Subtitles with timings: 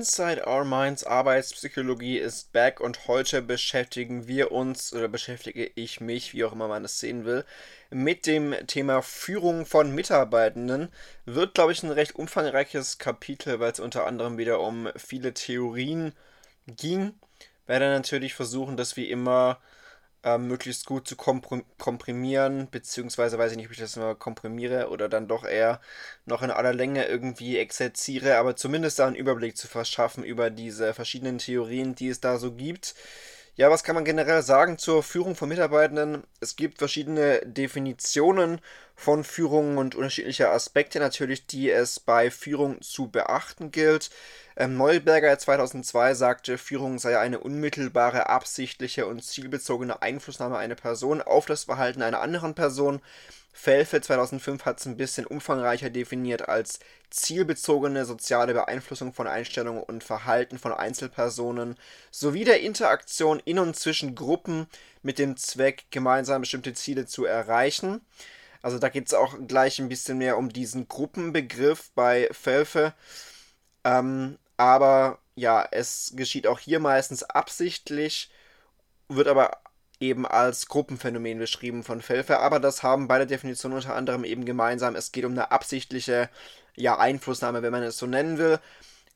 [0.00, 6.32] Inside Our Minds Arbeitspsychologie ist back und heute beschäftigen wir uns oder beschäftige ich mich,
[6.32, 7.44] wie auch immer man es sehen will,
[7.90, 10.88] mit dem Thema Führung von Mitarbeitenden.
[11.26, 16.14] Wird, glaube ich, ein recht umfangreiches Kapitel, weil es unter anderem wieder um viele Theorien
[16.66, 17.12] ging.
[17.66, 19.60] Werde natürlich versuchen, dass wir immer
[20.24, 25.08] äh, möglichst gut zu komprimieren, beziehungsweise weiß ich nicht, ob ich das immer komprimiere oder
[25.08, 25.80] dann doch eher
[26.26, 30.94] noch in aller Länge irgendwie exerziere, aber zumindest da einen Überblick zu verschaffen über diese
[30.94, 32.94] verschiedenen Theorien, die es da so gibt.
[33.56, 36.24] Ja, was kann man generell sagen zur Führung von Mitarbeitenden?
[36.40, 38.60] Es gibt verschiedene Definitionen
[38.94, 44.10] von Führung und unterschiedliche Aspekte natürlich, die es bei Führung zu beachten gilt.
[44.56, 51.46] Ähm, Neuberger 2002 sagte, Führung sei eine unmittelbare, absichtliche und zielbezogene Einflussnahme einer Person auf
[51.46, 53.00] das Verhalten einer anderen Person.
[53.52, 56.78] Felfe 2005 hat es ein bisschen umfangreicher definiert als
[57.10, 61.76] zielbezogene soziale Beeinflussung von Einstellungen und Verhalten von Einzelpersonen
[62.10, 64.66] sowie der Interaktion in und zwischen Gruppen
[65.02, 68.00] mit dem Zweck, gemeinsam bestimmte Ziele zu erreichen.
[68.62, 72.94] Also da geht es auch gleich ein bisschen mehr um diesen Gruppenbegriff bei Felfe.
[73.84, 78.30] Ähm, aber ja, es geschieht auch hier meistens absichtlich,
[79.08, 79.58] wird aber
[80.00, 82.40] eben als Gruppenphänomen beschrieben von Felfer.
[82.40, 84.96] Aber das haben beide Definitionen unter anderem eben gemeinsam.
[84.96, 86.30] Es geht um eine absichtliche
[86.74, 88.58] ja, Einflussnahme, wenn man es so nennen will.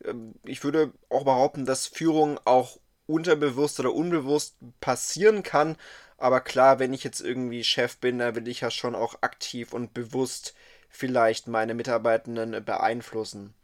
[0.05, 5.77] Ähm, ich würde auch behaupten, dass Führung auch unterbewusst oder unbewusst passieren kann.
[6.19, 9.73] Aber klar, wenn ich jetzt irgendwie Chef bin, dann will ich ja schon auch aktiv
[9.73, 10.55] und bewusst
[10.89, 13.55] vielleicht meine Mitarbeitenden beeinflussen.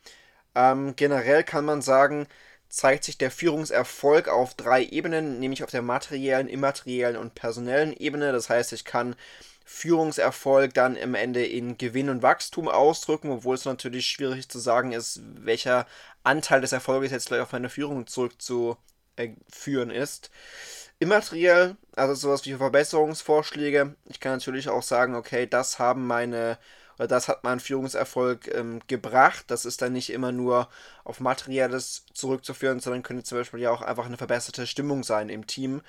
[0.55, 2.27] Ähm, generell kann man sagen,
[2.71, 8.33] zeigt sich der Führungserfolg auf drei Ebenen, nämlich auf der materiellen, immateriellen und personellen Ebene.
[8.33, 9.17] Das heißt, ich kann
[9.65, 14.93] Führungserfolg dann im Ende in Gewinn und Wachstum ausdrücken, obwohl es natürlich schwierig zu sagen
[14.93, 15.87] ist, welcher
[16.23, 20.31] Anteil des Erfolges jetzt gleich auf meine Führung zurückzuführen ist.
[21.01, 23.97] Immateriell, also sowas wie Verbesserungsvorschläge.
[24.07, 26.59] Ich kann natürlich auch sagen, okay, das haben meine
[27.01, 29.47] weil das hat meinen Führungserfolg ähm, gebracht.
[29.47, 30.69] Das ist dann nicht immer nur
[31.03, 35.47] auf Materielles zurückzuführen, sondern könnte zum Beispiel ja auch einfach eine verbesserte Stimmung sein im
[35.47, 35.81] Team.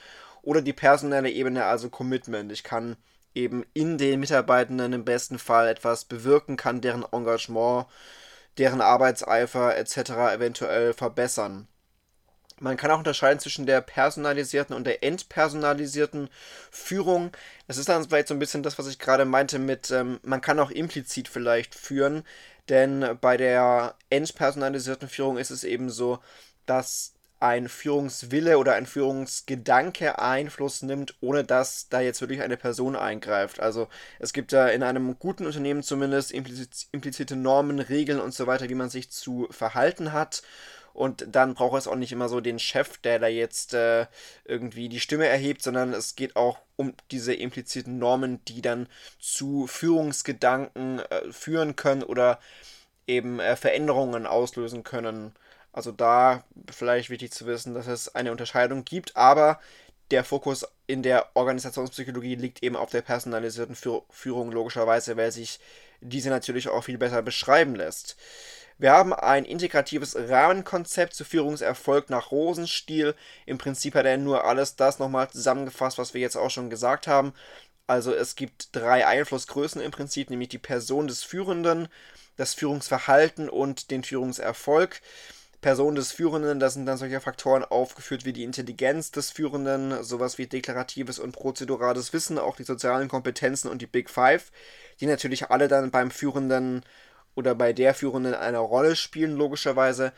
[0.41, 2.49] Oder die personelle Ebene, also Commitment.
[2.53, 2.95] Ich kann
[3.35, 7.87] eben in den Mitarbeitenden im besten Fall etwas bewirken, kann deren Engagement,
[8.57, 10.11] deren Arbeitseifer etc.
[10.33, 11.67] eventuell verbessern.
[12.61, 16.29] Man kann auch unterscheiden zwischen der personalisierten und der entpersonalisierten
[16.69, 17.31] Führung.
[17.67, 20.41] Das ist dann vielleicht so ein bisschen das, was ich gerade meinte mit, ähm, man
[20.41, 22.23] kann auch implizit vielleicht führen,
[22.69, 26.19] denn bei der entpersonalisierten Führung ist es eben so,
[26.65, 32.95] dass ein Führungswille oder ein Führungsgedanke Einfluss nimmt, ohne dass da jetzt wirklich eine Person
[32.95, 33.59] eingreift.
[33.59, 33.87] Also
[34.19, 38.75] es gibt da in einem guten Unternehmen zumindest implizite Normen, Regeln und so weiter, wie
[38.75, 40.43] man sich zu verhalten hat.
[40.93, 44.07] Und dann braucht es auch nicht immer so den Chef, der da jetzt äh,
[44.45, 48.87] irgendwie die Stimme erhebt, sondern es geht auch um diese impliziten Normen, die dann
[49.19, 52.39] zu Führungsgedanken äh, führen können oder
[53.07, 55.33] eben äh, Veränderungen auslösen können.
[55.73, 59.59] Also da vielleicht wichtig zu wissen, dass es eine Unterscheidung gibt, aber
[60.11, 63.75] der Fokus in der Organisationspsychologie liegt eben auf der personalisierten
[64.09, 65.59] Führung logischerweise, weil sich
[66.01, 68.17] diese natürlich auch viel besser beschreiben lässt.
[68.81, 73.13] Wir haben ein integratives Rahmenkonzept zu Führungserfolg nach Rosenstiel.
[73.45, 77.05] Im Prinzip hat er nur alles das nochmal zusammengefasst, was wir jetzt auch schon gesagt
[77.05, 77.33] haben.
[77.85, 81.89] Also es gibt drei Einflussgrößen im Prinzip, nämlich die Person des Führenden,
[82.37, 84.99] das Führungsverhalten und den Führungserfolg.
[85.61, 90.39] Person des Führenden, da sind dann solche Faktoren aufgeführt wie die Intelligenz des Führenden, sowas
[90.39, 94.51] wie deklaratives und prozedurales Wissen, auch die sozialen Kompetenzen und die Big Five,
[94.99, 96.83] die natürlich alle dann beim Führenden
[97.35, 100.13] oder bei der Führenden eine Rolle spielen, logischerweise.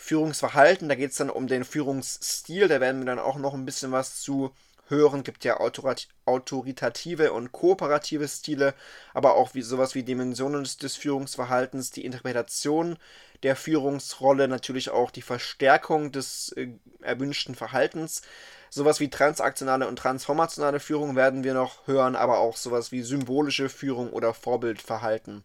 [0.00, 3.64] Führungsverhalten, da geht es dann um den Führungsstil, da werden wir dann auch noch ein
[3.64, 4.52] bisschen was zu
[4.88, 5.24] hören.
[5.24, 8.74] Gibt ja autoritative und kooperative Stile,
[9.14, 12.96] aber auch wie, sowas wie Dimensionen des, Führungsverhaltens, die Interpretation
[13.42, 16.68] der Führungsrolle, natürlich auch die Verstärkung des äh,
[17.02, 18.22] erwünschten Verhaltens.
[18.70, 23.68] Sowas wie transaktionale und transformationale Führung werden wir noch hören, aber auch sowas wie symbolische
[23.68, 25.44] Führung oder Vorbildverhalten.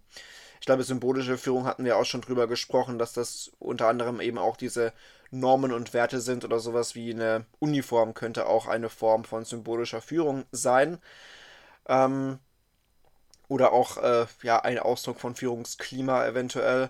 [0.64, 4.38] Ich glaube, symbolische Führung hatten wir auch schon drüber gesprochen, dass das unter anderem eben
[4.38, 4.94] auch diese
[5.30, 10.00] Normen und Werte sind oder sowas wie eine Uniform könnte auch eine Form von symbolischer
[10.00, 11.00] Führung sein.
[11.90, 12.40] Ähm,
[13.50, 16.90] oder auch äh, ja, ein Ausdruck von Führungsklima eventuell.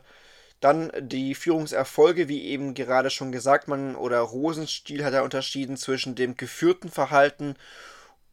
[0.59, 6.13] Dann die Führungserfolge, wie eben gerade schon gesagt, man oder Rosenstiel hat er unterschieden zwischen
[6.13, 7.55] dem geführten Verhalten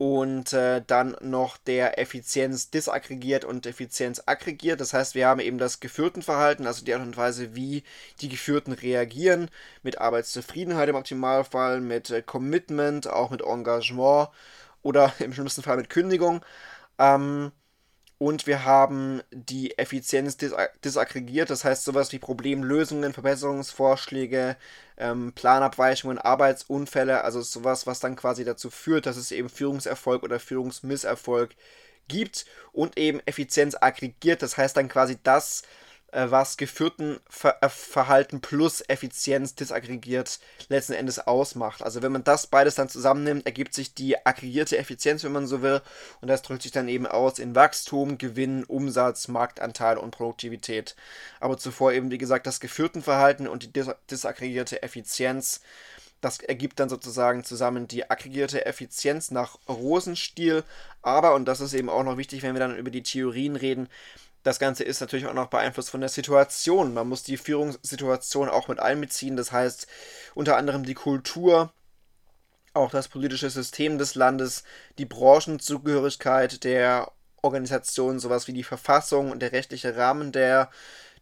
[0.00, 4.80] und äh, dann noch der Effizienz disaggregiert und Effizienz aggregiert.
[4.80, 7.82] Das heißt, wir haben eben das Geführtenverhalten, also die Art und Weise, wie
[8.22, 9.50] die Geführten reagieren,
[9.82, 14.30] mit Arbeitszufriedenheit im Optimalfall, mit äh, Commitment, auch mit Engagement
[14.82, 16.42] oder im schlimmsten Fall mit Kündigung.
[16.98, 17.52] Ähm,
[18.20, 20.52] und wir haben die Effizienz dis
[20.84, 24.58] disaggregiert, das heißt sowas wie Problemlösungen, Verbesserungsvorschläge,
[24.98, 30.38] ähm, Planabweichungen, Arbeitsunfälle, also sowas, was dann quasi dazu führt, dass es eben Führungserfolg oder
[30.38, 31.52] Führungsmisserfolg
[32.08, 35.62] gibt und eben Effizienz aggregiert, das heißt dann quasi das,
[36.12, 41.82] was geführten Ver äh, Verhalten plus Effizienz disaggregiert letzten Endes ausmacht.
[41.82, 45.62] Also wenn man das beides dann zusammennimmt, ergibt sich die aggregierte Effizienz, wenn man so
[45.62, 45.82] will.
[46.20, 50.96] Und das drückt sich dann eben aus in Wachstum, Gewinn, Umsatz, Marktanteil und Produktivität.
[51.38, 55.60] Aber zuvor eben, wie gesagt, das geführten Verhalten und die dis disaggregierte Effizienz.
[56.20, 60.64] Das ergibt dann sozusagen zusammen die aggregierte Effizienz nach Rosenstiel.
[61.02, 63.88] Aber, und das ist eben auch noch wichtig, wenn wir dann über die Theorien reden,
[64.42, 66.94] das Ganze ist natürlich auch noch beeinflusst von der Situation.
[66.94, 69.36] Man muss die Führungssituation auch mit einbeziehen.
[69.36, 69.86] Das heißt
[70.34, 71.72] unter anderem die Kultur,
[72.72, 74.64] auch das politische System des Landes,
[74.98, 77.10] die Branchenzugehörigkeit der
[77.42, 80.70] Organisation, sowas wie die Verfassung und der rechtliche Rahmen der,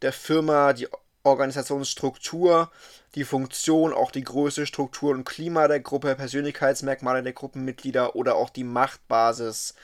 [0.02, 0.88] der Firma, die
[1.24, 2.70] Organisationsstruktur,
[3.14, 8.50] die Funktion, auch die Größe, Struktur und Klima der Gruppe, Persönlichkeitsmerkmale der Gruppenmitglieder oder auch
[8.50, 9.74] die Machtbasis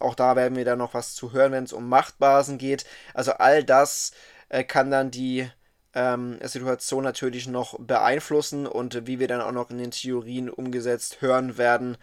[0.00, 2.84] auch da werden wir dann noch was zu hören, wenn es um Machtbasen geht.
[3.14, 4.12] Also all das
[4.48, 5.48] äh, kann dann die
[5.94, 11.20] ähm, Situation natürlich noch beeinflussen und wie wir dann auch noch in den Theorien umgesetzt
[11.20, 11.96] hören werden,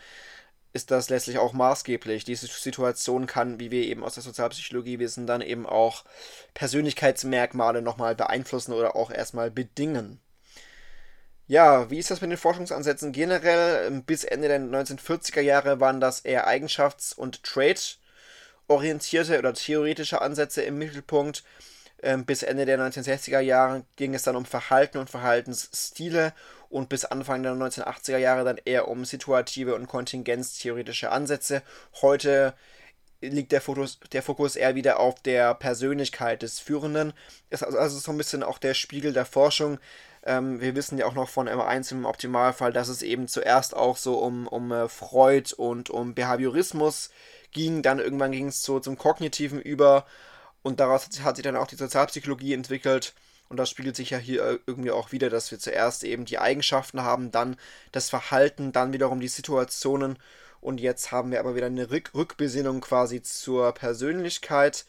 [0.73, 2.25] ist das letztlich auch maßgeblich.
[2.25, 6.03] Diese Situation kann, wie wir eben aus der Sozialpsychologie wissen, dann eben auch
[6.53, 10.19] Persönlichkeitsmerkmale nochmal beeinflussen oder auch erstmal bedingen.
[11.47, 14.01] Ja, wie ist das mit den Forschungsansätzen generell?
[14.01, 20.77] Bis Ende der 1940er Jahre waren das eher eigenschafts- und trade-orientierte oder theoretische Ansätze im
[20.79, 21.43] Mittelpunkt.
[22.01, 26.33] Ähm, bis Ende der 1960er Jahre ging es dann um Verhalten und Verhaltensstile
[26.69, 31.61] und bis Anfang der 1980er Jahre dann eher um situative und kontingenztheoretische Ansätze.
[32.01, 32.55] Heute
[33.21, 37.13] liegt der Fokus, der Fokus eher wieder auf der Persönlichkeit des Führenden.
[37.49, 39.79] Ist also, also so ein bisschen auch der Spiegel der Forschung.
[40.25, 43.97] Ähm, wir wissen ja auch noch von M1 im Optimalfall, dass es eben zuerst auch
[43.97, 47.11] so um, um äh, Freud und um Behaviorismus
[47.51, 47.83] ging.
[47.83, 50.05] Dann irgendwann ging es so zum Kognitiven über
[50.63, 53.13] und daraus hat, hat sich dann auch die Sozialpsychologie entwickelt.
[53.49, 56.39] Und das spiegelt sich ja hier äh, irgendwie auch wieder, dass wir zuerst eben die
[56.39, 57.57] Eigenschaften haben, dann
[57.91, 60.17] das Verhalten, dann wiederum die Situationen.
[60.61, 64.85] Und jetzt haben wir aber wieder eine Rück Rückbesinnung quasi zur Persönlichkeit.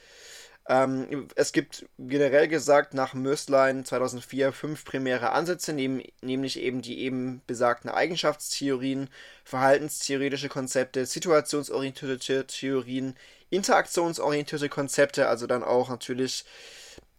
[0.68, 7.00] Ähm, es gibt generell gesagt nach Möslein 2004 fünf primäre Ansätze, nehm, nämlich eben die
[7.00, 9.08] eben besagten Eigenschaftstheorien,
[9.44, 13.14] verhaltenstheoretische Konzepte, situationsorientierte Theorien,
[13.50, 16.44] interaktionsorientierte Konzepte, also dann auch natürlich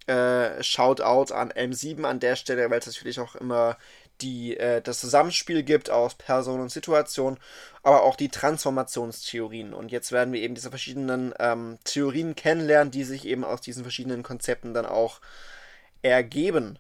[0.08, 3.78] äh, Shoutout an M7 an der Stelle, weil es natürlich auch immer
[4.22, 7.38] die äh, das Zusammenspiel gibt aus Person und Situation,
[7.84, 9.74] aber auch die Transformationstheorien.
[9.74, 13.84] Und jetzt werden wir eben diese verschiedenen ähm, Theorien kennenlernen, die sich eben aus diesen
[13.84, 15.22] verschiedenen Konzepten dann auch
[16.02, 16.80] ergeben.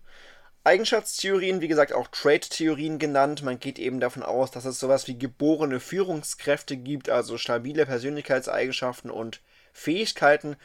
[0.63, 3.41] Eigenschaftstheorien, wie gesagt, auch Trait-Theorien genannt.
[3.41, 9.09] Man geht eben davon aus, dass es sowas wie geborene Führungskräfte gibt, also stabile Persönlichkeitseigenschaften
[9.09, 10.57] und Fähigkeiten,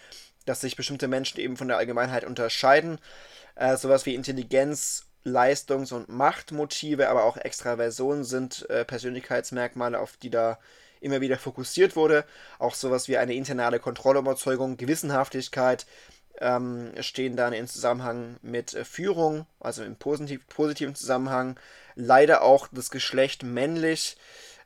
[0.44, 2.98] dass sich bestimmte Menschen eben von der Allgemeinheit unterscheiden.
[3.54, 10.30] Äh, sowas wie Intelligenz Leistungs- und Machtmotive, aber auch Extraversion sind äh, Persönlichkeitsmerkmale, auf die
[10.30, 10.58] da
[11.00, 12.24] immer wieder fokussiert wurde.
[12.58, 15.86] Auch sowas wie eine internale Kontrollüberzeugung, Gewissenhaftigkeit
[16.38, 21.58] ähm, stehen dann in Zusammenhang mit äh, Führung, also im positiv, positiven Zusammenhang.
[21.94, 24.16] Leider auch das Geschlecht männlich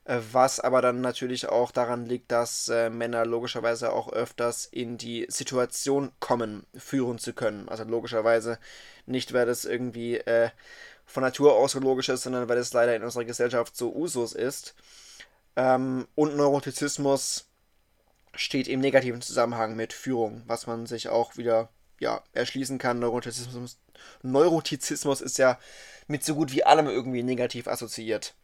[0.07, 4.99] äh, was aber dann natürlich auch daran liegt, dass äh, Männer logischerweise auch öfters in
[4.99, 7.69] die Situation kommen, führen zu können.
[7.69, 8.59] Also logischerweise
[9.07, 10.51] nicht, weil das irgendwie äh,
[11.05, 14.33] von Natur aus so logisch ist, sondern weil es leider in unserer Gesellschaft so Usus
[14.33, 14.75] ist.
[15.57, 17.47] Ähm, und Neurotizismus
[18.35, 22.99] steht im negativen Zusammenhang mit Führung, was man sich auch wieder ja, erschließen kann.
[22.99, 23.79] Neurotizismus,
[24.23, 25.59] Neurotizismus ist ja
[26.07, 28.35] mit so gut wie allem irgendwie negativ assoziiert.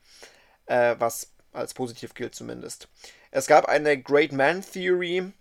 [0.67, 2.89] Äh, was als positiv gilt zumindest.
[3.31, 5.33] Es gab eine Great Man Theory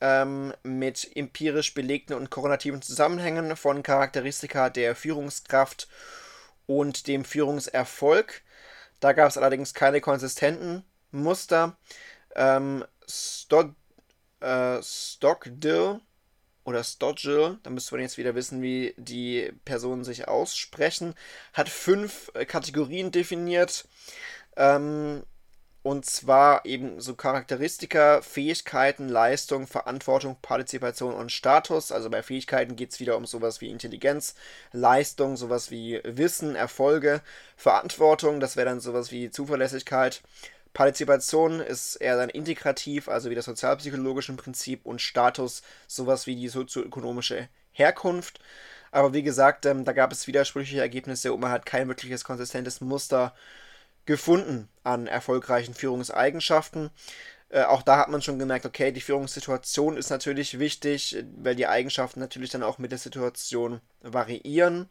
[0.00, 5.88] ähm, mit empirisch belegten und korrelativen Zusammenhängen von Charakteristika der Führungskraft
[6.66, 8.42] und dem Führungserfolg.
[9.00, 11.76] Da gab es allerdings keine konsistenten Muster.
[12.34, 13.74] Ähm, Stod,
[14.40, 16.00] äh, Stockdill
[16.64, 21.14] oder Stodgill, da müsste man jetzt wieder wissen, wie die Personen sich aussprechen,
[21.52, 23.86] hat fünf äh, Kategorien definiert.
[24.56, 25.22] Ähm,
[25.86, 31.92] und zwar eben so Charakteristika, Fähigkeiten, Leistung, Verantwortung, Partizipation und Status.
[31.92, 34.34] Also bei Fähigkeiten geht es wieder um sowas wie Intelligenz,
[34.72, 37.20] Leistung, sowas wie Wissen, Erfolge,
[37.56, 40.22] Verantwortung, das wäre dann sowas wie Zuverlässigkeit.
[40.74, 46.48] Partizipation ist eher dann integrativ, also wie das sozialpsychologische Prinzip und Status, sowas wie die
[46.48, 48.40] sozioökonomische Herkunft.
[48.90, 52.80] Aber wie gesagt, ähm, da gab es widersprüchliche Ergebnisse und man hat kein wirkliches konsistentes
[52.80, 53.34] Muster
[54.06, 56.90] gefunden an erfolgreichen Führungseigenschaften.
[57.48, 61.66] Äh, auch da hat man schon gemerkt, okay, die Führungssituation ist natürlich wichtig, weil die
[61.66, 64.88] Eigenschaften natürlich dann auch mit der Situation variieren.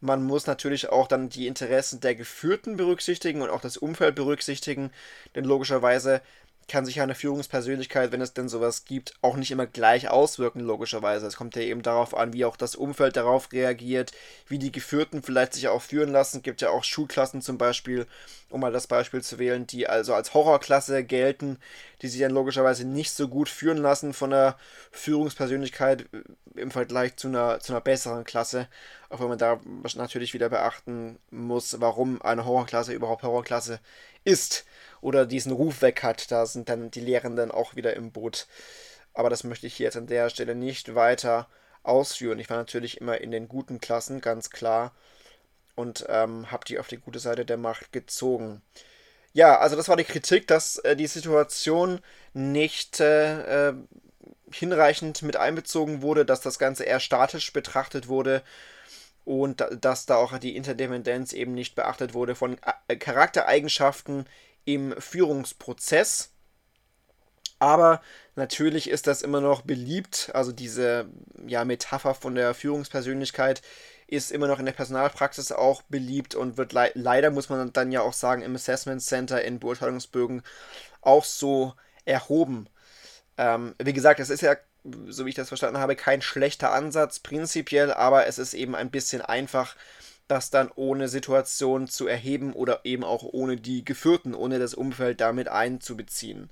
[0.00, 4.90] Man muss natürlich auch dann die Interessen der Geführten berücksichtigen und auch das Umfeld berücksichtigen,
[5.34, 6.20] denn logischerweise
[6.68, 11.24] kann sich eine Führungspersönlichkeit, wenn es denn sowas gibt, auch nicht immer gleich auswirken, logischerweise.
[11.26, 14.10] Es kommt ja eben darauf an, wie auch das Umfeld darauf reagiert,
[14.48, 16.38] wie die Geführten vielleicht sich auch führen lassen.
[16.38, 18.06] Es gibt ja auch Schulklassen zum Beispiel,
[18.50, 21.58] um mal das Beispiel zu wählen, die also als Horrorklasse gelten,
[22.02, 24.56] die sich dann logischerweise nicht so gut führen lassen von der
[24.90, 26.06] Führungspersönlichkeit
[26.56, 28.66] im Vergleich zu einer, zu einer besseren Klasse.
[29.08, 29.60] Auch wenn man da
[29.94, 33.78] natürlich wieder beachten muss, warum eine Horrorklasse überhaupt Horrorklasse
[34.24, 34.64] ist
[35.06, 36.32] oder diesen Ruf weg hat.
[36.32, 38.48] Da sind dann die Lehrenden auch wieder im Boot.
[39.14, 41.48] Aber das möchte ich jetzt an der Stelle nicht weiter
[41.84, 42.40] ausführen.
[42.40, 44.92] Ich war natürlich immer in den guten Klassen, ganz klar.
[45.76, 48.62] Und ähm, habe die auf die gute Seite der Macht gezogen.
[49.32, 52.00] Ja, also das war die Kritik, dass äh, die Situation
[52.34, 53.74] nicht äh, äh
[54.50, 58.42] hinreichend mit einbezogen wurde, dass das Ganze eher statisch betrachtet wurde
[59.24, 64.24] und dass da auch die Interdependenz eben nicht beachtet wurde von äh, Charaktereigenschaften
[64.66, 66.30] im Führungsprozess.
[67.58, 68.02] Aber
[68.34, 71.06] natürlich ist das immer noch beliebt, also diese
[71.46, 73.62] ja, Metapher von der Führungspersönlichkeit
[74.08, 77.92] ist immer noch in der Personalpraxis auch beliebt und wird le leider, muss man dann
[77.92, 80.42] ja auch sagen, im Assessment Center in Beurteilungsbögen
[81.00, 82.68] auch so erhoben.
[83.38, 84.56] Ähm, wie gesagt, es ist ja,
[85.08, 88.90] so wie ich das verstanden habe, kein schlechter Ansatz prinzipiell, aber es ist eben ein
[88.90, 89.76] bisschen einfach,
[90.28, 95.20] das dann ohne Situation zu erheben oder eben auch ohne die Geführten, ohne das Umfeld
[95.20, 96.50] damit einzubeziehen.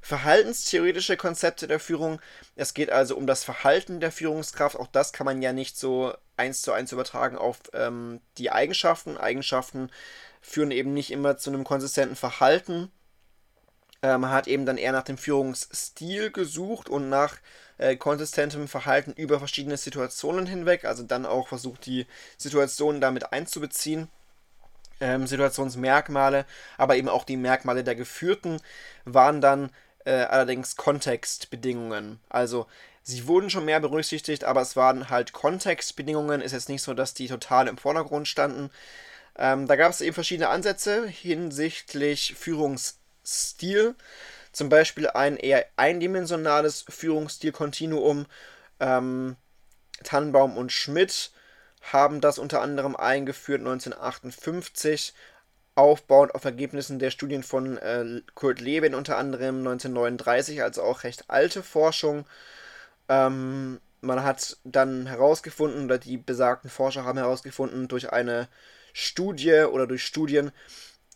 [0.00, 2.20] Verhaltenstheoretische Konzepte der Führung.
[2.56, 4.76] Es geht also um das Verhalten der Führungskraft.
[4.76, 9.16] Auch das kann man ja nicht so eins zu eins übertragen auf ähm, die Eigenschaften.
[9.16, 9.90] Eigenschaften
[10.40, 12.90] führen eben nicht immer zu einem konsistenten Verhalten.
[14.02, 17.36] Äh, man hat eben dann eher nach dem Führungsstil gesucht und nach
[17.82, 24.08] äh, konsistentem Verhalten über verschiedene Situationen hinweg, also dann auch versucht, die Situationen damit einzubeziehen.
[25.00, 26.44] Ähm, Situationsmerkmale,
[26.78, 28.60] aber eben auch die Merkmale der Geführten
[29.04, 29.70] waren dann
[30.04, 32.20] äh, allerdings Kontextbedingungen.
[32.28, 32.66] Also
[33.02, 36.40] sie wurden schon mehr berücksichtigt, aber es waren halt Kontextbedingungen.
[36.40, 38.70] Ist jetzt nicht so, dass die total im Vordergrund standen.
[39.36, 43.96] Ähm, da gab es eben verschiedene Ansätze hinsichtlich Führungsstil.
[44.52, 48.26] Zum Beispiel ein eher eindimensionales Führungsstil-Kontinuum.
[48.80, 49.36] Ähm,
[50.04, 51.30] Tannenbaum und Schmidt
[51.92, 55.14] haben das unter anderem eingeführt 1958,
[55.74, 61.24] aufbauend auf Ergebnissen der Studien von äh, Kurt Lewin unter anderem 1939, also auch recht
[61.28, 62.26] alte Forschung.
[63.08, 68.48] Ähm, man hat dann herausgefunden, oder die besagten Forscher haben herausgefunden, durch eine
[68.92, 70.52] Studie oder durch Studien,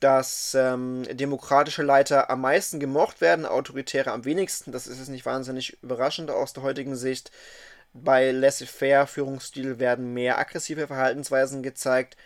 [0.00, 4.72] dass ähm, demokratische Leiter am meisten gemocht werden, autoritäre am wenigsten.
[4.72, 7.30] Das ist jetzt nicht wahnsinnig überraschend aus der heutigen Sicht.
[7.92, 12.16] Bei laissez-faire Führungsstil werden mehr aggressive Verhaltensweisen gezeigt.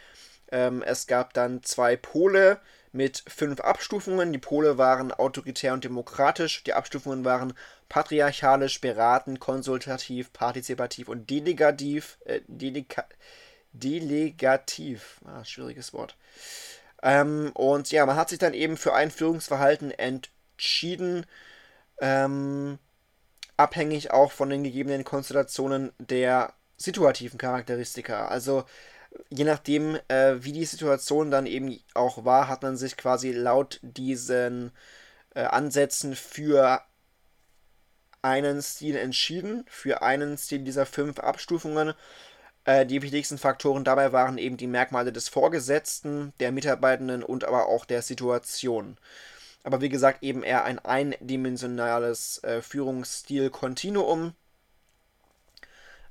[0.50, 2.60] Ähm, es gab dann zwei Pole
[2.92, 4.32] mit fünf Abstufungen.
[4.32, 6.64] Die Pole waren autoritär und demokratisch.
[6.64, 7.54] Die Abstufungen waren
[7.88, 12.18] patriarchalisch, beratend, konsultativ, partizipativ und delegativ.
[12.24, 13.04] Äh, delega
[13.72, 15.20] delegativ.
[15.24, 16.16] Ah, schwieriges Wort.
[17.02, 21.26] Ähm, und ja, man hat sich dann eben für ein Führungsverhalten entschieden,
[22.00, 22.78] ähm,
[23.56, 28.28] abhängig auch von den gegebenen Konstellationen der situativen Charakteristika.
[28.28, 28.64] Also
[29.28, 33.80] je nachdem, äh, wie die Situation dann eben auch war, hat man sich quasi laut
[33.82, 34.72] diesen
[35.34, 36.82] äh, Ansätzen für
[38.22, 41.94] einen Stil entschieden, für einen Stil dieser fünf Abstufungen
[42.64, 47.66] äh, die wichtigsten Faktoren dabei waren eben die Merkmale des Vorgesetzten, der Mitarbeitenden und aber
[47.66, 48.96] auch der Situation.
[49.62, 54.34] Aber wie gesagt, eben eher ein eindimensionales äh, Führungsstil-Kontinuum.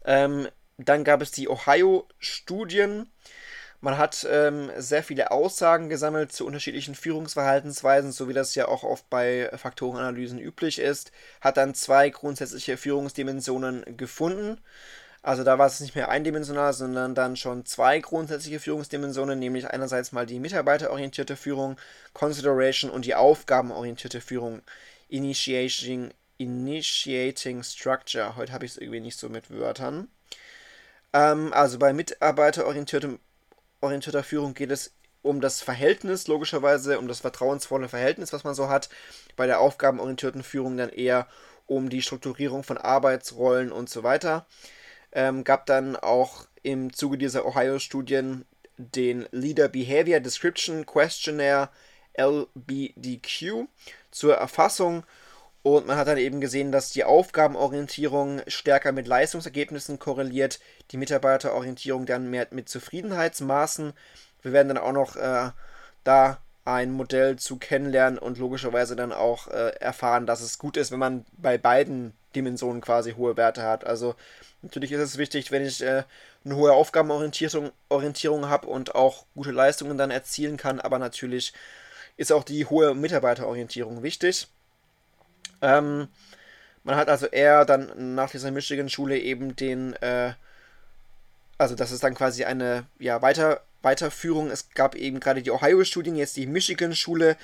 [0.05, 3.09] Ähm, dann gab es die Ohio-Studien.
[3.81, 8.83] Man hat ähm, sehr viele Aussagen gesammelt zu unterschiedlichen Führungsverhaltensweisen, so wie das ja auch
[8.83, 11.11] oft bei Faktorenanalysen üblich ist.
[11.41, 14.59] Hat dann zwei grundsätzliche Führungsdimensionen gefunden.
[15.21, 20.13] Also da war es nicht mehr eindimensional, sondern dann schon zwei grundsätzliche Führungsdimensionen, nämlich einerseits
[20.13, 21.75] mal die mitarbeiterorientierte Führung,
[22.13, 24.61] Consideration und die aufgabenorientierte Führung,
[25.09, 28.37] Initiating, Initiating Structure.
[28.37, 30.07] Heute habe ich es irgendwie nicht so mit Wörtern.
[31.11, 38.31] Ähm, also bei mitarbeiterorientierter Führung geht es um das Verhältnis, logischerweise, um das vertrauensvolle Verhältnis,
[38.31, 38.87] was man so hat.
[39.35, 41.27] Bei der aufgabenorientierten Führung dann eher
[41.65, 44.45] um die Strukturierung von Arbeitsrollen und so weiter.
[45.11, 48.45] Ähm, gab dann auch im Zuge dieser Ohio-Studien
[48.77, 51.69] den Leader Behavior Description Questionnaire
[52.17, 53.67] LBDQ
[54.11, 55.03] zur Erfassung
[55.61, 60.59] und man hat dann eben gesehen, dass die Aufgabenorientierung stärker mit Leistungsergebnissen korreliert,
[60.91, 63.93] die Mitarbeiterorientierung dann mehr mit Zufriedenheitsmaßen.
[64.41, 65.51] Wir werden dann auch noch äh,
[66.05, 70.91] da ein Modell zu kennenlernen und logischerweise dann auch äh, erfahren, dass es gut ist,
[70.91, 73.85] wenn man bei beiden Dimensionen quasi hohe Werte hat.
[73.85, 74.15] Also
[74.61, 76.03] natürlich ist es wichtig, wenn ich äh,
[76.45, 81.53] eine hohe Aufgabenorientierung Orientierung habe und auch gute Leistungen dann erzielen kann, aber natürlich
[82.17, 84.47] ist auch die hohe Mitarbeiterorientierung wichtig.
[85.61, 86.07] Ähm,
[86.83, 90.33] man hat also eher dann nach dieser Michigan-Schule eben den, äh,
[91.57, 94.51] also das ist dann quasi eine ja, Weiter Weiterführung.
[94.51, 97.37] Es gab eben gerade die Ohio-Studien, jetzt die Michigan-Schule.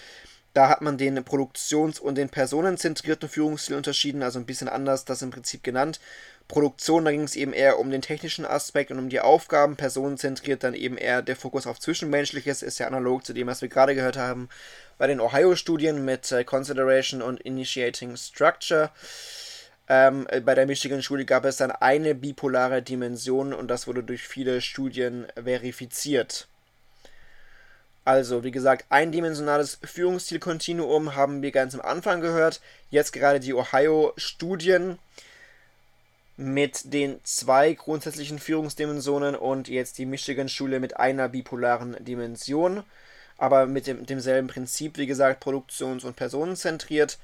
[0.55, 5.21] Da hat man den produktions- und den personenzentrierten Führungsstil unterschieden, also ein bisschen anders das
[5.21, 5.99] im Prinzip genannt.
[6.47, 9.75] Produktion, da ging es eben eher um den technischen Aspekt und um die Aufgaben.
[9.75, 13.67] Personenzentriert dann eben eher der Fokus auf Zwischenmenschliches, ist ja analog zu dem, was wir
[13.67, 14.47] gerade gehört haben
[14.97, 18.91] bei den Ohio-Studien mit äh, Consideration und Initiating Structure.
[19.89, 24.25] Ähm, äh, bei der Michigan-Schule gab es dann eine bipolare Dimension und das wurde durch
[24.25, 26.47] viele Studien verifiziert.
[28.05, 32.61] Also, wie gesagt, eindimensionales Führungsstilkontinuum haben wir ganz am Anfang gehört.
[32.89, 34.99] Jetzt gerade die Ohio-Studien
[36.37, 42.83] mit den zwei grundsätzlichen Führungsdimensionen und jetzt die Michigan-Schule mit einer bipolaren Dimension
[43.37, 47.17] aber mit dem, demselben Prinzip, wie gesagt, produktions- und personenzentriert.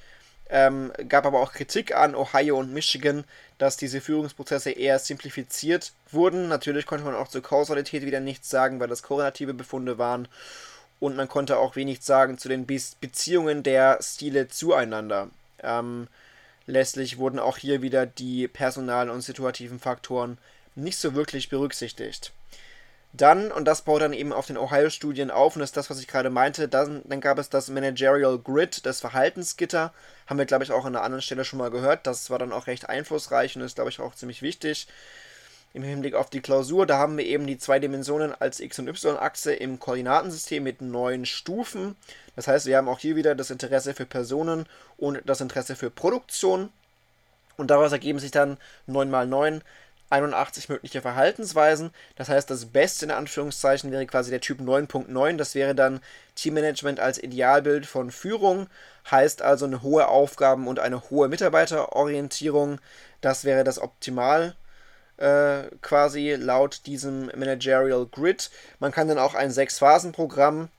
[0.50, 3.24] Ähm, gab aber auch Kritik an Ohio und Michigan,
[3.58, 6.50] dass diese Führungsprozesse eher simplifiziert wurden.
[6.50, 10.28] Natürlich konnte man auch zur Kausalität wieder nichts sagen, weil das korrelative Befunde waren.
[11.02, 15.30] Und man konnte auch wenig sagen zu den Be Beziehungen der Stile zueinander.
[15.62, 16.08] Ähm,
[16.68, 20.38] letztlich wurden auch hier wieder die personalen und situativen Faktoren
[20.76, 22.32] nicht so wirklich berücksichtigt.
[23.14, 26.00] Dann, und das baut dann eben auf den Ohio-Studien auf, und das ist das, was
[26.00, 29.94] ich gerade meinte, dann, dann gab es das Managerial Grid, das Verhaltensgitter.
[30.28, 32.08] Haben wir, glaube ich, auch an einer anderen Stelle schon mal gehört.
[32.08, 34.88] Das war dann auch recht einflussreich und ist, glaube ich, auch ziemlich wichtig.
[35.74, 38.90] Im Hinblick auf die Klausur, da haben wir eben die zwei Dimensionen als X- und
[38.90, 41.96] Y-Achse im Koordinatensystem mit neun Stufen.
[42.36, 44.66] Das heißt, wir haben auch hier wieder das Interesse für Personen
[44.98, 46.70] und das Interesse für Produktion.
[47.56, 48.58] Und daraus ergeben sich dann
[48.88, 49.62] 9 mal 9
[50.12, 51.92] 81 mögliche Verhaltensweisen.
[52.16, 55.38] Das heißt, das Beste in Anführungszeichen wäre quasi der Typ 9.9.
[55.38, 56.02] Das wäre dann
[56.36, 58.68] Teammanagement als Idealbild von Führung.
[59.10, 62.80] Heißt also eine hohe Aufgaben- und eine hohe Mitarbeiterorientierung.
[63.22, 64.56] Das wäre das Optimal
[65.22, 68.50] äh, quasi laut diesem Managerial Grid.
[68.80, 70.70] Man kann dann auch ein Sechs-Phasen-Programm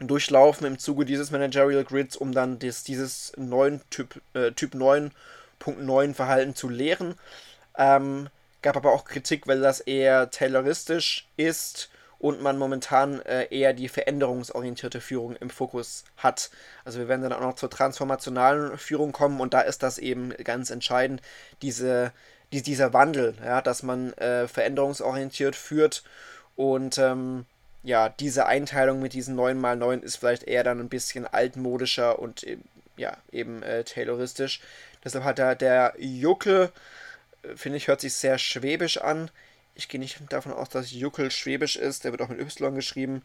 [0.00, 6.14] durchlaufen im Zuge dieses Managerial Grids, um dann das, dieses neuen Typ, äh, typ 9.9
[6.14, 7.14] Verhalten zu lehren.
[7.76, 8.28] Ähm,
[8.62, 13.88] Gab aber auch Kritik, weil das eher tayloristisch ist und man momentan äh, eher die
[13.88, 16.50] veränderungsorientierte Führung im Fokus hat.
[16.84, 20.30] Also wir werden dann auch noch zur transformationalen Führung kommen und da ist das eben
[20.44, 21.22] ganz entscheidend,
[21.62, 22.12] diese,
[22.52, 26.02] die, dieser Wandel, ja, dass man äh, veränderungsorientiert führt
[26.56, 27.46] und ähm,
[27.82, 32.46] ja, diese Einteilung mit diesen 9x9 ist vielleicht eher dann ein bisschen altmodischer und
[32.96, 34.60] ja, eben äh, tayloristisch.
[35.02, 36.70] Deshalb hat da der Juckel
[37.54, 39.30] finde ich, hört sich sehr schwäbisch an.
[39.74, 42.04] Ich gehe nicht davon aus, dass Juckel schwäbisch ist.
[42.04, 43.22] Der wird auch mit Y geschrieben.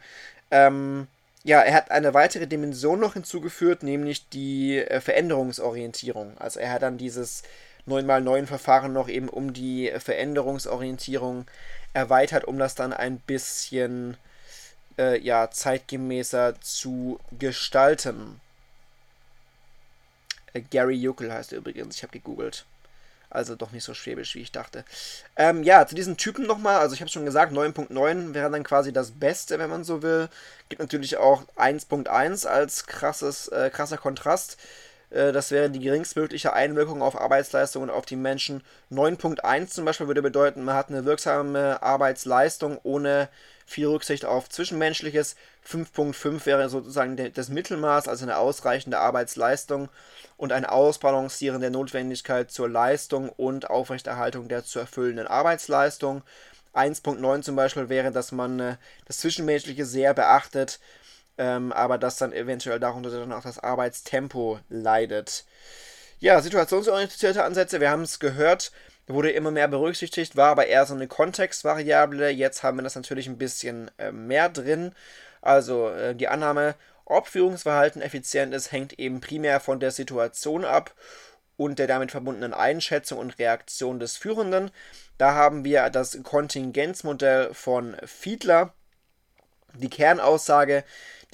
[0.52, 1.08] Ähm,
[1.44, 6.38] ja, er hat eine weitere Dimension noch hinzugeführt, nämlich die äh, Veränderungsorientierung.
[6.38, 7.44] Also er hat dann dieses
[7.88, 11.46] 9x9-Verfahren noch eben um die Veränderungsorientierung
[11.94, 14.18] erweitert, um das dann ein bisschen
[14.98, 18.40] äh, ja, zeitgemäßer zu gestalten.
[20.54, 22.66] Äh, Gary Juckel heißt er übrigens, ich habe gegoogelt.
[23.30, 24.86] Also doch nicht so schwäbisch, wie ich dachte.
[25.36, 26.78] Ähm, ja, zu diesen Typen nochmal.
[26.78, 30.30] Also ich habe schon gesagt, 9.9 wäre dann quasi das Beste, wenn man so will.
[30.70, 34.58] Gibt natürlich auch 1.1 als krasses, äh, krasser Kontrast.
[35.10, 38.64] Äh, das wäre die geringstmögliche Einwirkung auf Arbeitsleistung und auf die Menschen.
[38.92, 43.30] 9.1 zum Beispiel würde bedeuten, man hat eine wirksame Arbeitsleistung ohne
[43.66, 45.36] viel Rücksicht auf Zwischenmenschliches.
[45.68, 49.90] 5.5 wäre sozusagen das Mittelmaß, also eine ausreichende Arbeitsleistung
[50.38, 56.22] und ein Ausbalancieren der Notwendigkeit zur Leistung und Aufrechterhaltung der zu erfüllenden Arbeitsleistung.
[56.76, 60.80] 1.9 zum Beispiel wäre, dass man äh, das Zwischenmenschliche sehr beachtet,
[61.38, 65.46] ähm, aber dass dann eventuell darunter dann auch das Arbeitstempo leidet.
[66.20, 68.72] Ja, situationsorientierte Ansätze, wir haben es gehört,
[69.08, 72.30] wurde immer mehr berücksichtigt, war aber eher so eine Kontextvariable.
[72.30, 74.94] Jetzt haben wir das natürlich ein bisschen äh, mehr drin.
[75.42, 80.94] Also äh, die Annahme, ob Führungsverhalten effizient ist, hängt eben primär von der Situation ab
[81.58, 84.72] und der damit verbundenen Einschätzung und Reaktion des Führenden.
[85.18, 88.74] Da haben wir das Kontingenzmodell von Fiedler.
[89.76, 90.84] Die Kernaussage,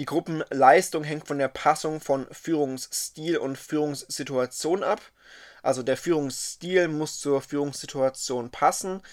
[0.02, 5.00] die Gruppenleistung hängt von der Passung von Führungsstil und Führungssituation ab.
[5.62, 9.04] Also der Führungsstil muss zur Führungssituation passen.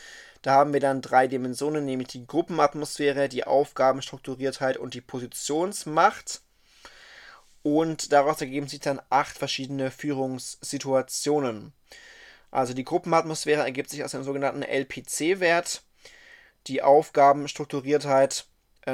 [0.41, 6.41] Da haben wir dann drei Dimensionen, nämlich die Gruppenatmosphäre, die Aufgabenstrukturiertheit und die Positionsmacht.
[7.63, 11.75] Und daraus ergeben sich dann acht verschiedene Führungssituationen.
[12.51, 15.83] Also die Gruppenatmosphäre ergibt sich aus dem sogenannten LPC-Wert.
[16.67, 18.47] Die Aufgabenstrukturiertheit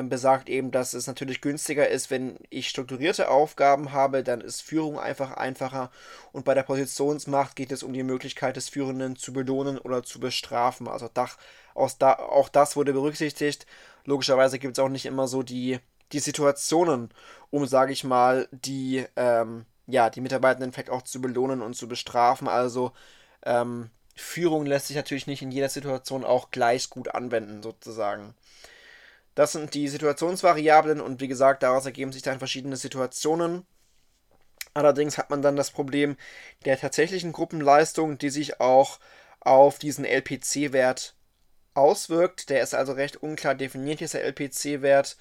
[0.03, 4.99] besagt eben, dass es natürlich günstiger ist, wenn ich strukturierte Aufgaben habe, dann ist Führung
[4.99, 5.91] einfach einfacher
[6.33, 10.21] und bei der Positionsmacht geht es um die Möglichkeit des Führenden zu belohnen oder zu
[10.21, 10.89] bestrafen.
[10.89, 11.29] Also da,
[11.75, 13.67] auch das wurde berücksichtigt.
[14.05, 15.79] Logischerweise gibt es auch nicht immer so die,
[16.13, 17.11] die Situationen,
[17.51, 21.89] um, sage ich mal, die, ähm, ja, die Mitarbeitenden vielleicht auch zu belohnen und zu
[21.89, 22.49] bestrafen.
[22.49, 22.93] Also
[23.45, 28.35] ähm, Führung lässt sich natürlich nicht in jeder Situation auch gleich gut anwenden, sozusagen.
[29.35, 33.67] Das sind die Situationsvariablen und wie gesagt, daraus ergeben sich dann verschiedene Situationen.
[34.75, 36.17] Allerdings hat man dann das Problem
[36.65, 38.99] der tatsächlichen Gruppenleistung, die sich auch
[39.41, 41.15] auf diesen LPC-Wert
[41.75, 42.51] auswirkt.
[42.51, 45.17] Der ist also recht unklar definiert, dieser LPC-Wert.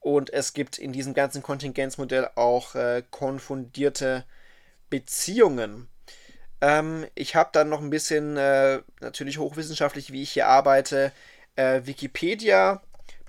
[0.00, 4.24] Und es gibt in diesem ganzen Kontingenzmodell auch äh, konfundierte
[4.90, 5.88] Beziehungen.
[6.60, 11.12] Ähm, ich habe dann noch ein bisschen, äh, natürlich hochwissenschaftlich, wie ich hier arbeite,
[11.56, 12.82] äh, Wikipedia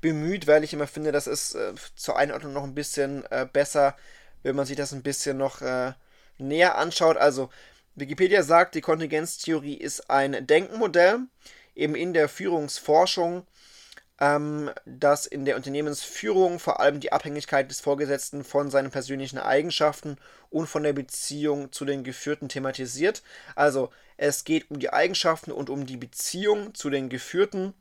[0.03, 3.95] bemüht, weil ich immer finde, das ist äh, zur Einordnung noch ein bisschen äh, besser,
[4.43, 5.93] wenn man sich das ein bisschen noch äh,
[6.37, 7.15] näher anschaut.
[7.15, 7.49] Also
[7.95, 11.19] Wikipedia sagt, die Kontingenztheorie ist ein Denkmodell,
[11.73, 13.47] eben in der Führungsforschung,
[14.19, 20.17] ähm, dass in der Unternehmensführung vor allem die Abhängigkeit des Vorgesetzten von seinen persönlichen Eigenschaften
[20.49, 23.23] und von der Beziehung zu den Geführten thematisiert.
[23.55, 27.73] Also es geht um die Eigenschaften und um die Beziehung zu den Geführten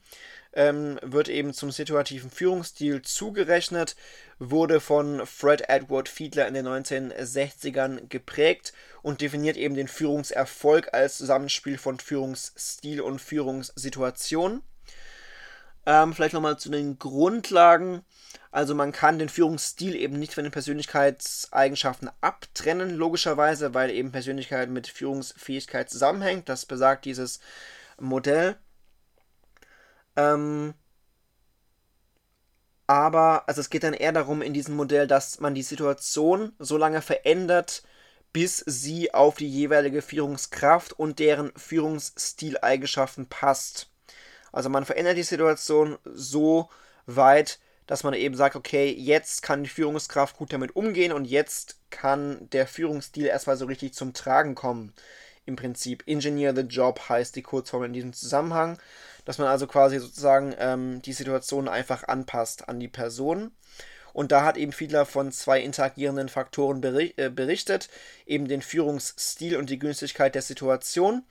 [0.52, 3.96] ähm, wird eben zum situativen Führungsstil zugerechnet,
[4.38, 11.18] wurde von Fred Edward Fiedler in den 1960ern geprägt und definiert eben den Führungserfolg als
[11.18, 14.62] Zusammenspiel von Führungsstil und Führungssituation.
[15.84, 18.02] Ähm, vielleicht nochmal zu den Grundlagen.
[18.52, 24.68] Also man kann den Führungsstil eben nicht von den Persönlichkeitseigenschaften abtrennen, logischerweise, weil eben Persönlichkeit
[24.68, 26.48] mit Führungsfähigkeit zusammenhängt.
[26.48, 27.40] Das besagt dieses
[27.98, 28.56] Modell.
[30.16, 30.74] Ähm,
[32.86, 36.76] aber, also es geht dann eher darum in diesem Modell, dass man die Situation so
[36.76, 37.82] lange verändert,
[38.32, 43.90] bis sie auf die jeweilige Führungskraft und deren Führungsstileigenschaften passt.
[44.52, 46.68] Also man verändert die Situation so
[47.06, 51.78] weit, dass man eben sagt, okay, jetzt kann die Führungskraft gut damit umgehen und jetzt
[51.90, 54.92] kann der Führungsstil erstmal so richtig zum Tragen kommen.
[55.44, 58.78] Im Prinzip Engineer the Job heißt die Kurzform in diesem Zusammenhang
[59.24, 63.52] dass man also quasi sozusagen ähm, die Situation einfach anpasst an die Person.
[64.12, 67.88] Und da hat eben Fiedler von zwei interagierenden Faktoren äh, berichtet,
[68.26, 71.22] eben den Führungsstil und die Günstigkeit der Situation.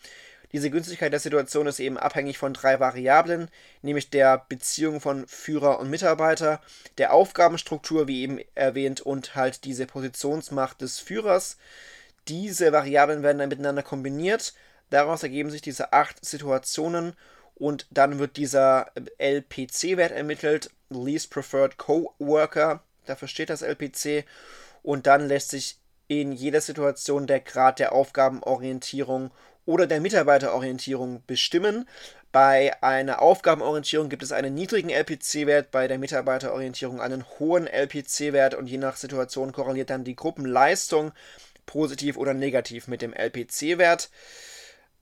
[0.52, 3.50] Diese Günstigkeit der Situation ist eben abhängig von drei Variablen,
[3.82, 6.60] nämlich der Beziehung von Führer und Mitarbeiter,
[6.98, 11.58] der Aufgabenstruktur, wie eben erwähnt, und halt diese Positionsmacht des Führers.
[12.28, 14.54] Diese Variablen werden dann miteinander kombiniert.
[14.90, 17.14] Daraus ergeben sich diese acht Situationen
[17.62, 24.26] und dann wird dieser LPC-Wert ermittelt, Least Preferred Coworker, dafür steht das LPC,
[24.82, 29.30] und dann lässt sich in jeder Situation der Grad der Aufgabenorientierung
[29.68, 31.88] oder der Mitarbeiterorientierung bestimmen.
[32.32, 38.66] Bei einer Aufgabenorientierung gibt es einen niedrigen LPC-Wert, bei der Mitarbeiterorientierung einen hohen LPC-Wert und
[38.66, 41.12] je nach Situation korreliert dann die Gruppenleistung
[41.68, 44.10] positiv oder negativ mit dem LPC-Wert.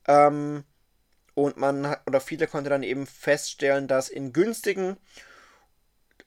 [0.06, 0.64] Ähm,
[1.34, 4.96] und man oder viele konnte dann eben feststellen, dass in günstigen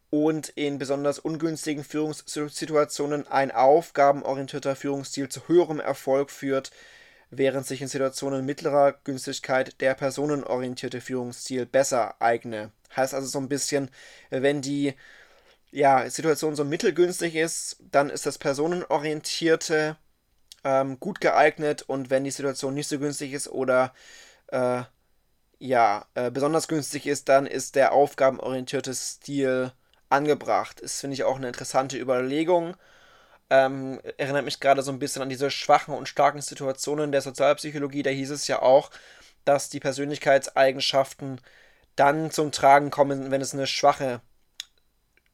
[0.09, 6.71] und in besonders ungünstigen Führungssituationen ein aufgabenorientierter Führungsstil zu höherem Erfolg führt,
[7.31, 12.71] während sich in Situationen mittlerer Günstigkeit der personenorientierte Führungsstil besser eigne.
[12.95, 13.89] Heißt also so ein bisschen,
[14.29, 14.93] wenn die
[15.71, 19.97] ja, Situation so mittelgünstig ist, dann ist das personenorientierte
[20.63, 23.93] ähm, gut geeignet und wenn die Situation nicht so günstig ist oder
[24.53, 24.83] äh,
[25.59, 29.71] ja, äh, besonders günstig ist, dann ist der aufgabenorientierte Stil
[30.09, 30.79] angebracht.
[30.79, 32.75] Ist, finde ich, auch eine interessante Überlegung.
[33.49, 38.03] Ähm, erinnert mich gerade so ein bisschen an diese schwachen und starken Situationen der Sozialpsychologie.
[38.03, 38.91] Da hieß es ja auch,
[39.45, 41.41] dass die Persönlichkeitseigenschaften
[41.95, 44.21] dann zum Tragen kommen, wenn es eine schwache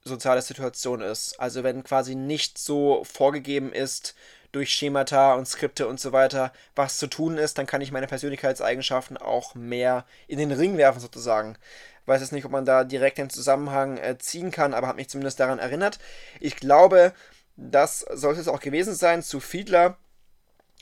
[0.03, 1.39] soziale Situation ist.
[1.39, 4.15] Also wenn quasi nicht so vorgegeben ist
[4.51, 8.07] durch Schemata und Skripte und so weiter, was zu tun ist, dann kann ich meine
[8.07, 11.57] Persönlichkeitseigenschaften auch mehr in den Ring werfen sozusagen.
[12.05, 15.09] Weiß jetzt nicht, ob man da direkt den Zusammenhang äh, ziehen kann, aber hat mich
[15.09, 15.99] zumindest daran erinnert.
[16.39, 17.13] Ich glaube,
[17.55, 19.97] das sollte es auch gewesen sein zu Fiedler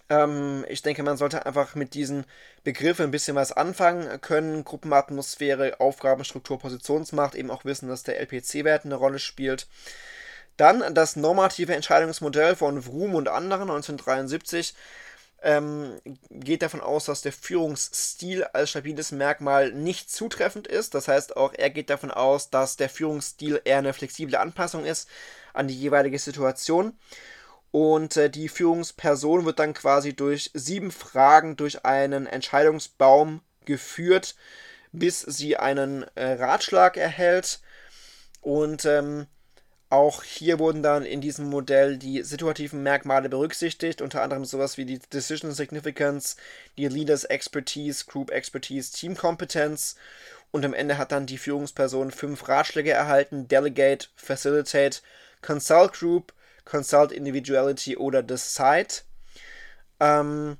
[0.10, 2.25] ähm, ich denke, man sollte einfach mit diesen
[2.63, 4.63] Begriffen ein bisschen was anfangen können.
[4.63, 9.67] Gruppenatmosphäre, Aufgabenstruktur, Positionsmacht, eben auch wissen, dass der LPC-Wert eine Rolle spielt.
[10.58, 14.74] Dann das normative Entscheidungsmodell von Vroom und anderen 1973
[15.43, 20.96] ähm, geht davon aus, dass der Führungsstil als stabiles Merkmal nicht zutreffend ist.
[20.96, 25.08] Das heißt, auch er geht davon aus, dass der Führungsstil eher eine flexible Anpassung ist
[25.54, 26.98] an die jeweilige Situation.
[27.72, 34.36] Und äh, die Führungsperson wird dann quasi durch sieben Fragen durch einen Entscheidungsbaum geführt,
[34.91, 37.60] bis sie einen äh, Ratschlag erhält.
[38.41, 39.28] Und ähm,
[39.89, 44.86] auch hier wurden dann in diesem Modell die situativen Merkmale berücksichtigt, unter anderem sowas wie
[44.86, 46.36] die Decision Significance,
[46.78, 49.95] die Leaders Expertise, Group Expertise, Team Competence.
[50.52, 55.00] Und am Ende hat dann die Führungsperson fünf Ratschläge erhalten: Delegate, Facilitate,
[55.41, 56.34] Consult Group,
[56.65, 59.04] Consult Individuality oder Decide.
[60.00, 60.58] Ähm,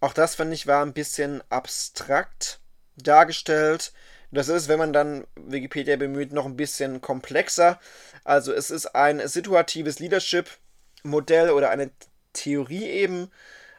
[0.00, 2.60] auch das fand ich war ein bisschen abstrakt
[2.96, 3.92] dargestellt.
[4.30, 7.78] Das ist, wenn man dann Wikipedia bemüht, noch ein bisschen komplexer.
[8.24, 11.90] Also es ist ein situatives Leadership-Modell oder eine
[12.32, 13.30] Theorie eben.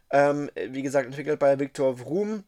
[0.10, 2.44] Ähm, wie gesagt, entwickelt bei Viktor Vroom.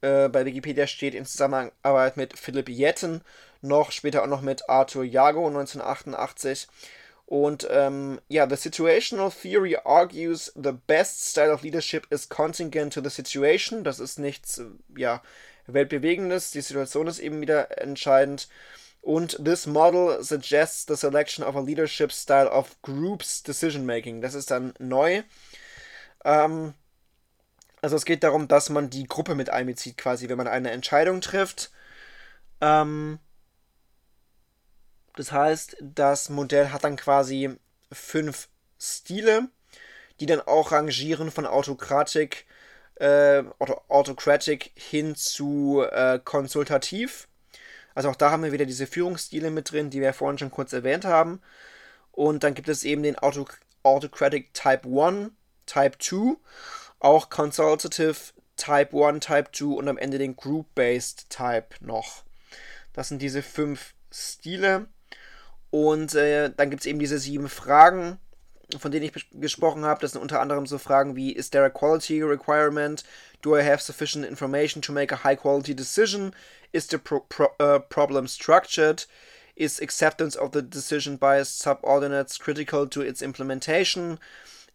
[0.00, 3.22] Äh, bei Wikipedia steht in Zusammenarbeit mit Philipp Jetten
[3.62, 6.68] noch, später auch noch mit Arthur Jago 1988.
[7.26, 13.00] Und ähm, ja, the situational theory argues the best style of leadership is contingent to
[13.02, 13.82] the situation.
[13.82, 14.66] Das ist nichts, äh,
[14.96, 15.22] ja,
[15.66, 16.50] weltbewegendes.
[16.50, 18.48] Die Situation ist eben wieder entscheidend.
[19.00, 24.22] Und this model suggests the selection of a leadership style of groups decision making.
[24.22, 25.22] Das ist dann neu.
[26.24, 26.74] Ähm,
[27.82, 31.20] also es geht darum, dass man die Gruppe mit einbezieht, quasi, wenn man eine Entscheidung
[31.20, 31.70] trifft.
[32.62, 33.18] Ähm,
[35.16, 37.56] das heißt, das Modell hat dann quasi
[37.92, 38.48] fünf
[38.80, 39.48] Stile,
[40.18, 42.46] die dann auch rangieren von Autokratik,
[42.96, 43.42] äh,
[43.88, 47.28] Autocratic hin zu äh, konsultativ.
[47.94, 50.72] Also auch da haben wir wieder diese Führungsstile mit drin, die wir vorhin schon kurz
[50.72, 51.40] erwähnt haben.
[52.12, 53.46] Und dann gibt es eben den Auto
[53.82, 55.30] Autocratic Type 1,
[55.66, 56.36] Type 2,
[57.00, 58.16] auch Consultative
[58.56, 62.24] Type 1, Type 2 und am Ende den Group-Based Type noch.
[62.92, 64.86] Das sind diese fünf Stile.
[65.70, 68.18] Und äh, dann gibt es eben diese sieben Fragen,
[68.80, 70.00] von denen ich gesprochen habe.
[70.00, 73.04] Das sind unter anderem so Fragen wie: Is there a quality requirement?
[73.42, 76.34] Do I have sufficient information to make a high quality decision?
[76.72, 79.06] Is the pro pro uh, problem structured?
[79.56, 84.18] Is acceptance of the decision by subordinates critical to its implementation?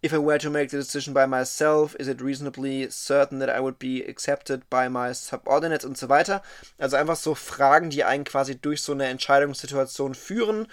[0.01, 3.59] If I were to make the decision by myself, is it reasonably certain that I
[3.59, 6.41] would be accepted by my subordinates und so weiter.
[6.79, 10.67] Also einfach so Fragen, die einen quasi durch so eine Entscheidungssituation führen.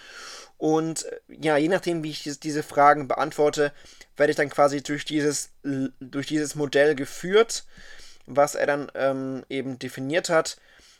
[0.58, 3.72] Und äh, ja, je nachdem, wie ich diese Fragen beantworte,
[4.16, 5.50] werde ich dann quasi durch dieses,
[6.00, 7.64] durch dieses Modell geführt,
[8.26, 10.56] was er dann ähm, eben definiert hat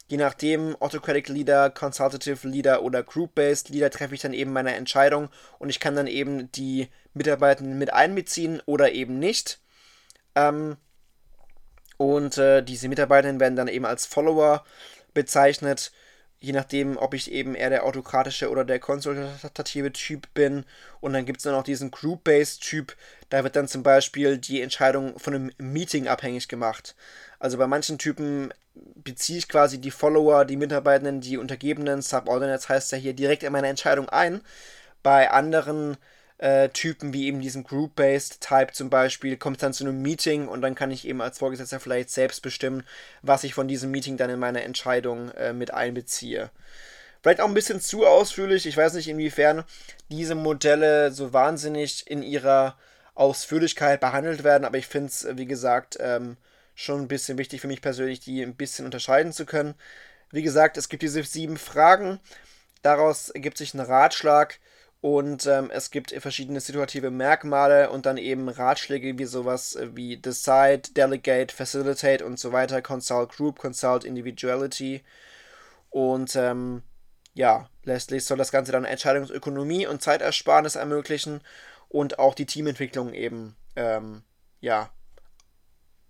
[0.08, 5.28] je nachdem, Autocratic Leader, Consultative Leader oder Group-Based Leader, treffe ich dann eben meine Entscheidung
[5.58, 9.60] und ich kann dann eben die Mitarbeitenden mit einbeziehen oder eben nicht.
[10.34, 10.76] Ähm,
[11.96, 14.64] und äh, diese Mitarbeitenden werden dann eben als Follower
[15.14, 15.92] bezeichnet,
[16.40, 20.64] je nachdem, ob ich eben eher der autokratische oder der konsultative Typ bin.
[21.00, 22.96] Und dann gibt es dann auch diesen Group-Based Typ,
[23.28, 26.94] da wird dann zum Beispiel die Entscheidung von einem Meeting abhängig gemacht.
[27.38, 32.92] Also bei manchen Typen beziehe ich quasi die Follower, die Mitarbeitenden, die Untergebenen, Subordinates heißt
[32.92, 34.40] ja hier direkt in meine Entscheidung ein.
[35.02, 35.96] Bei anderen
[36.38, 40.48] äh, Typen wie eben diesem Group-Based Type zum Beispiel kommt es dann zu einem Meeting
[40.48, 42.84] und dann kann ich eben als Vorgesetzter vielleicht selbst bestimmen,
[43.22, 46.50] was ich von diesem Meeting dann in meine Entscheidung äh, mit einbeziehe.
[47.22, 48.66] Vielleicht auch ein bisschen zu ausführlich.
[48.66, 49.64] Ich weiß nicht, inwiefern
[50.10, 52.76] diese Modelle so wahnsinnig in ihrer
[53.14, 56.36] Ausführlichkeit behandelt werden, aber ich finde es, wie gesagt, ähm,
[56.74, 59.74] schon ein bisschen wichtig für mich persönlich, die ein bisschen unterscheiden zu können.
[60.30, 62.20] Wie gesagt, es gibt diese sieben Fragen.
[62.82, 64.58] Daraus ergibt sich ein Ratschlag
[65.06, 70.82] und ähm, es gibt verschiedene situative Merkmale und dann eben Ratschläge wie sowas wie Decide,
[70.96, 75.04] Delegate, Facilitate und so weiter, Consult Group, Consult Individuality.
[75.90, 76.82] Und ähm,
[77.34, 81.40] ja, letztlich soll das Ganze dann Entscheidungsökonomie und Zeitersparnis ermöglichen
[81.88, 84.24] und auch die Teamentwicklung eben ähm,
[84.60, 84.90] ja,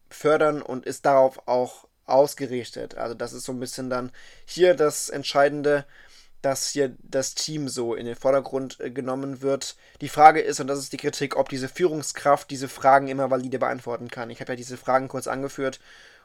[0.08, 2.94] fördern und ist darauf auch ausgerichtet.
[2.94, 4.10] Also das ist so ein bisschen dann
[4.46, 5.84] hier das Entscheidende,
[6.46, 9.74] dass hier das Team so in den Vordergrund äh, genommen wird.
[10.00, 13.58] Die Frage ist, und das ist die Kritik, ob diese Führungskraft diese Fragen immer valide
[13.58, 14.30] beantworten kann.
[14.30, 15.80] Ich habe ja diese Fragen kurz angeführt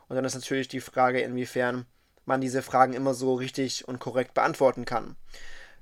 [0.07, 1.88] und dann ist natürlich die Frage, inwiefern
[2.25, 5.15] man diese Fragen immer so richtig und korrekt beantworten kann.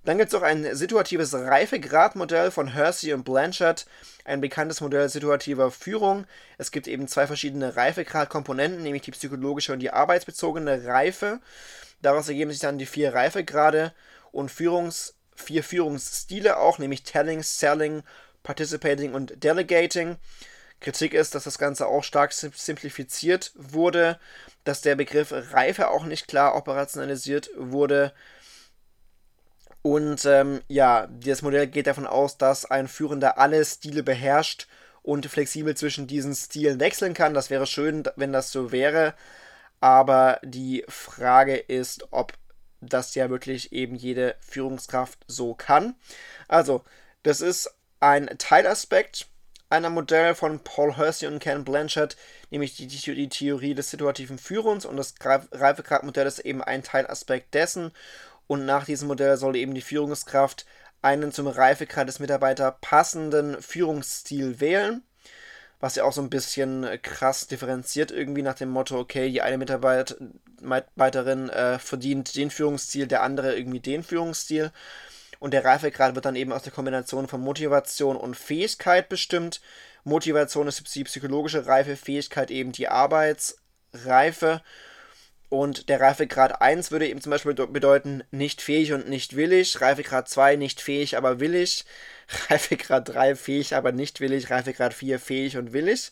[0.06, 3.88] Dann gibt es auch ein situatives Reifegradmodell von Hersey und Blanchard,
[4.24, 6.26] ein bekanntes Modell situativer Führung.
[6.58, 11.42] Es gibt eben zwei verschiedene Reifegradkomponenten, nämlich die psychologische und die arbeitsbezogene Reife.
[12.02, 13.92] Daraus ergeben sich dann die vier Reifegrade
[14.32, 18.04] und Führungs, vier Führungsstile auch, nämlich Telling, Selling,
[18.44, 20.18] Participating und Delegating.
[20.80, 24.20] Kritik ist, dass das Ganze auch stark simplifiziert wurde,
[24.64, 28.14] dass der Begriff Reife auch nicht klar operationalisiert wurde.
[29.82, 34.68] Und ähm, ja, das Modell geht davon aus, dass ein Führender alle Stile beherrscht
[35.04, 37.34] und flexibel zwischen diesen Stilen wechseln kann.
[37.34, 39.14] Das wäre schön, wenn das so wäre.
[39.80, 42.34] Aber die Frage ist, ob
[42.82, 45.96] das ja wirklich eben jede Führungskraft so kann.
[46.48, 46.84] Also,
[47.24, 49.28] das ist ein Teilaspekt
[49.70, 52.18] einer Modell von Paul Hersey und Ken Blanchard,
[52.50, 57.54] nämlich die, die, die Theorie des situativen Führens und das Reifegradmodell ist eben ein Teilaspekt
[57.54, 57.92] dessen.
[58.48, 60.66] Und nach diesem Modell soll eben die Führungskraft
[61.04, 65.04] einen zum Reifegrad des Mitarbeiters passenden Führungsstil wählen
[65.80, 69.42] was ja auch so ein bisschen äh, krass differenziert irgendwie nach dem Motto, okay, die
[69.42, 74.72] eine Mitarbeiterin äh, verdient den Führungsstil, der andere irgendwie den Führungsstil.
[75.40, 79.62] Und der Reifegrad wird dann eben aus der Kombination von Motivation und Fähigkeit bestimmt.
[80.04, 84.62] Motivation ist die psychologische Reife, Fähigkeit eben die Arbeitsreife.
[85.48, 89.80] Und der Reifegrad 1 würde eben zum Beispiel bedeuten, nicht fähig und nicht willig.
[89.82, 91.86] Reifegrad 2 nicht fähig, aber willig.
[92.50, 94.50] Reifegrad 3 fähig, aber nicht willig.
[94.50, 96.12] Reifegrad 4 fähig und willig.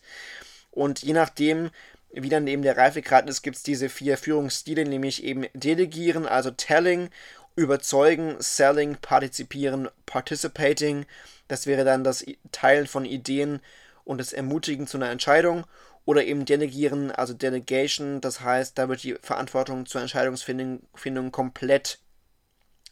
[0.71, 1.69] Und je nachdem,
[2.12, 6.51] wie dann eben der Reifegrad ist, gibt es diese vier Führungsstile, nämlich eben Delegieren, also
[6.51, 7.10] Telling,
[7.56, 11.06] Überzeugen, Selling, Partizipieren, Participating.
[11.47, 13.60] Das wäre dann das Teilen von Ideen
[14.03, 15.65] und das Ermutigen zu einer Entscheidung
[16.08, 21.99] oder eben delegieren, also Delegation, das heißt, da wird die Verantwortung zur Entscheidungsfindung komplett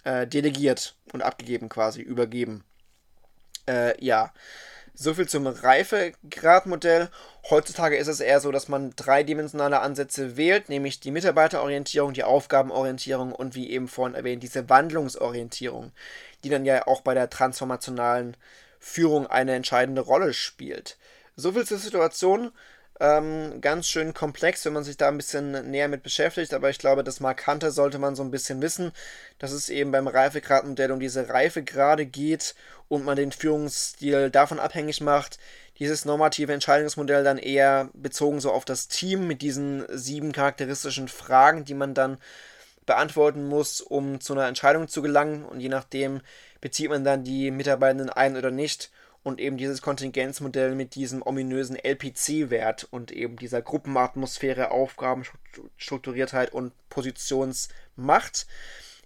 [0.04, 2.66] äh, delegiert und abgegeben quasi, übergeben.
[3.68, 4.32] Äh, ja,
[4.94, 7.10] soviel zum Reifegradmodell.
[7.50, 13.32] Heutzutage ist es eher so, dass man dreidimensionale Ansätze wählt, nämlich die Mitarbeiterorientierung, die Aufgabenorientierung
[13.32, 15.92] und wie eben vorhin erwähnt, diese Wandlungsorientierung,
[16.44, 18.38] die dann ja auch bei der transformationalen
[18.80, 20.98] Führung eine entscheidende Rolle spielt.
[21.36, 22.52] Soviel zur Situation.
[22.98, 26.80] Ähm, ganz schön komplex, wenn man sich da ein bisschen näher mit beschäftigt, aber ich
[26.80, 28.94] glaube, das Markante sollte man so ein bisschen wissen,
[29.38, 32.56] dass es eben beim Reifegradmodell um diese Reifegrade geht
[32.88, 35.40] und man den Führungsstil davon abhängig macht.
[35.78, 41.66] Dieses normative Entscheidungsmodell dann eher bezogen so auf das Team mit diesen sieben charakteristischen Fragen,
[41.66, 42.18] die man dann
[42.86, 46.22] beantworten muss, um zu einer Entscheidung zu gelangen und je nachdem
[46.62, 48.90] bezieht man dann die Mitarbeitenden ein oder nicht
[49.26, 58.46] und eben dieses Kontingenzmodell mit diesem ominösen LPC-Wert und eben dieser Gruppenatmosphäre, Aufgabenstrukturiertheit und Positionsmacht.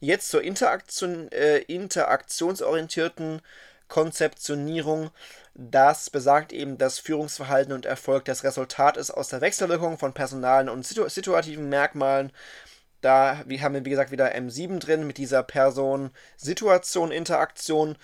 [0.02, 3.42] Jetzt zur Interaktion, äh, interaktionsorientierten
[3.88, 5.12] Konzeptionierung.
[5.54, 10.68] Das besagt eben, dass Führungsverhalten und Erfolg das Resultat ist aus der Wechselwirkung von personalen
[10.68, 12.34] und situ situativen Merkmalen.
[13.00, 17.96] Da haben wir, wie gesagt, wieder M7 drin mit dieser Person-Situation-Interaktion.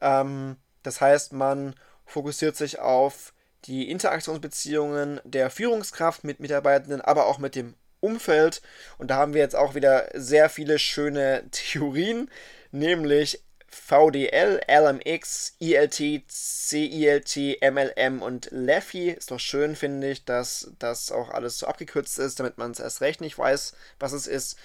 [0.00, 1.74] Ähm, das heißt, man
[2.06, 3.32] fokussiert sich auf
[3.64, 8.60] die Interaktionsbeziehungen der Führungskraft mit Mitarbeitenden, aber auch mit dem Umfeld.
[8.98, 12.30] Und da haben wir jetzt auch wieder sehr viele schöne Theorien,
[12.72, 19.10] nämlich VDL, LMX, ILT, CILT, MLM und LEFI.
[19.10, 22.80] Ist doch schön, finde ich, dass das auch alles so abgekürzt ist, damit man es
[22.80, 24.58] erst recht nicht weiß, was es ist.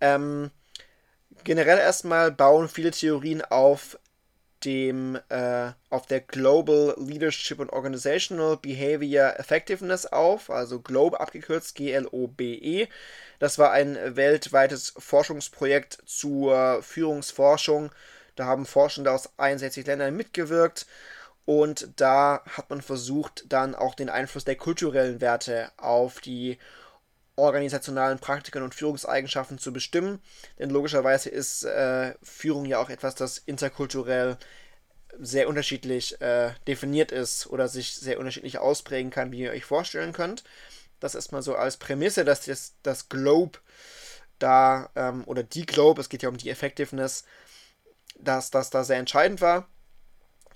[0.00, 0.50] Ähm,
[1.44, 3.99] generell erstmal bauen viele Theorien auf
[4.64, 12.88] dem äh, auf der Global Leadership and Organizational Behavior Effectiveness auf, also GLOBE abgekürzt, G-L-O-B-E.
[13.38, 17.90] Das war ein weltweites Forschungsprojekt zur Führungsforschung.
[18.36, 20.86] Da haben Forschende aus 61 Ländern mitgewirkt
[21.44, 26.58] und da hat man versucht, dann auch den Einfluss der kulturellen Werte auf die
[27.40, 30.20] organisationalen Praktikern und Führungseigenschaften zu bestimmen.
[30.58, 34.36] Denn logischerweise ist äh, Führung ja auch etwas, das interkulturell
[35.18, 40.12] sehr unterschiedlich äh, definiert ist oder sich sehr unterschiedlich ausprägen kann, wie ihr euch vorstellen
[40.12, 40.44] könnt.
[41.00, 43.58] Das ist mal so als Prämisse, dass das, das Globe
[44.38, 47.24] da, ähm, oder die Globe, es geht ja um die Effectiveness,
[48.18, 49.68] dass das da sehr entscheidend war.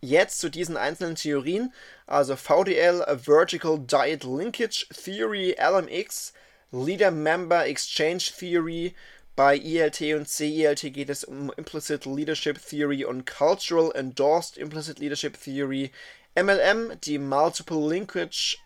[0.01, 1.72] Jetzt zu diesen einzelnen Theorien,
[2.07, 6.35] also VDL, Vertical Diet Linkage Theory, LMX,
[6.75, 8.95] Leader Member Exchange Theory.
[9.37, 15.41] Bei ELT und CELT geht es um Implicit Leadership Theory und Cultural Endorsed Implicit Leadership
[15.41, 15.93] Theory.
[16.35, 18.59] MLM, die Multiple Linkage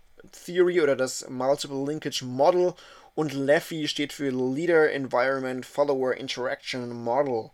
[0.47, 2.73] Theory oder das Multiple Linkage Model
[3.15, 7.51] und LEFI steht für Leader Environment Follower Interaction Model.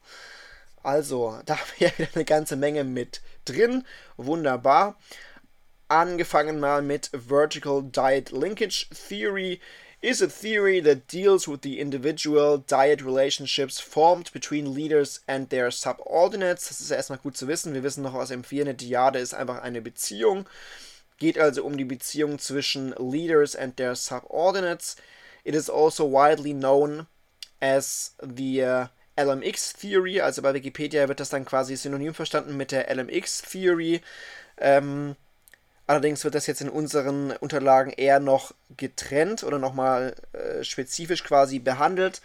[0.85, 3.85] Also, da wäre wieder eine ganze Menge mit drin.
[4.17, 4.97] Wunderbar.
[5.89, 9.61] Angefangen mal mit Vertical Diet Linkage Theory.
[10.05, 15.71] Is a theory that deals with the individual diet relationships formed between leaders and their
[15.71, 16.69] subordinates.
[16.69, 17.73] Das ist ja erstmal gut zu wissen.
[17.73, 20.45] Wir wissen noch aus M4, eine Diade ist einfach eine Beziehung.
[21.17, 24.97] Geht also um die Beziehung zwischen leaders and their subordinates.
[25.43, 27.07] It is also widely known
[27.63, 28.87] as the uh,
[29.17, 34.03] LMX Theory, also bei Wikipedia wird das dann quasi synonym verstanden mit der LMX Theory.
[34.59, 35.17] Ähm,
[35.87, 41.59] allerdings wird das jetzt in unseren Unterlagen eher noch getrennt oder nochmal äh, spezifisch quasi
[41.59, 42.23] behandelt.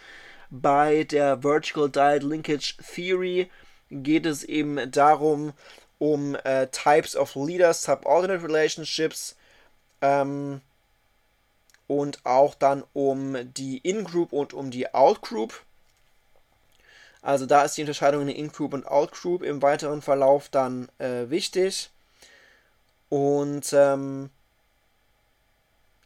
[0.50, 3.50] Bei der Vertical Diet Linkage Theory
[3.90, 5.52] geht es eben darum,
[5.98, 9.36] um äh, Types of Leaders, Subordinate Relationships
[10.00, 10.60] ähm,
[11.86, 15.62] und auch dann um die In-Group und um die Out-Group.
[17.22, 21.90] Also da ist die Unterscheidung in In-Group und Out-Group im weiteren Verlauf dann äh, wichtig.
[23.10, 24.30] Und ähm,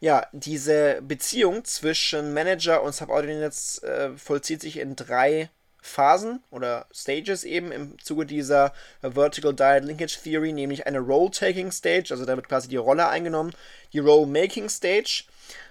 [0.01, 5.49] ja, diese Beziehung zwischen Manager und Subordinates äh, vollzieht sich in drei
[5.85, 12.07] Phasen oder Stages eben im Zuge dieser Vertical Diet Linkage Theory, nämlich eine Role-Taking Stage,
[12.09, 13.53] also da wird quasi die Rolle eingenommen,
[13.93, 15.25] die Role-Making Stage,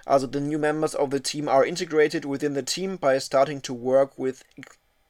[0.04, 3.74] also the new members of the team are integrated within the team by starting to
[3.74, 4.44] work with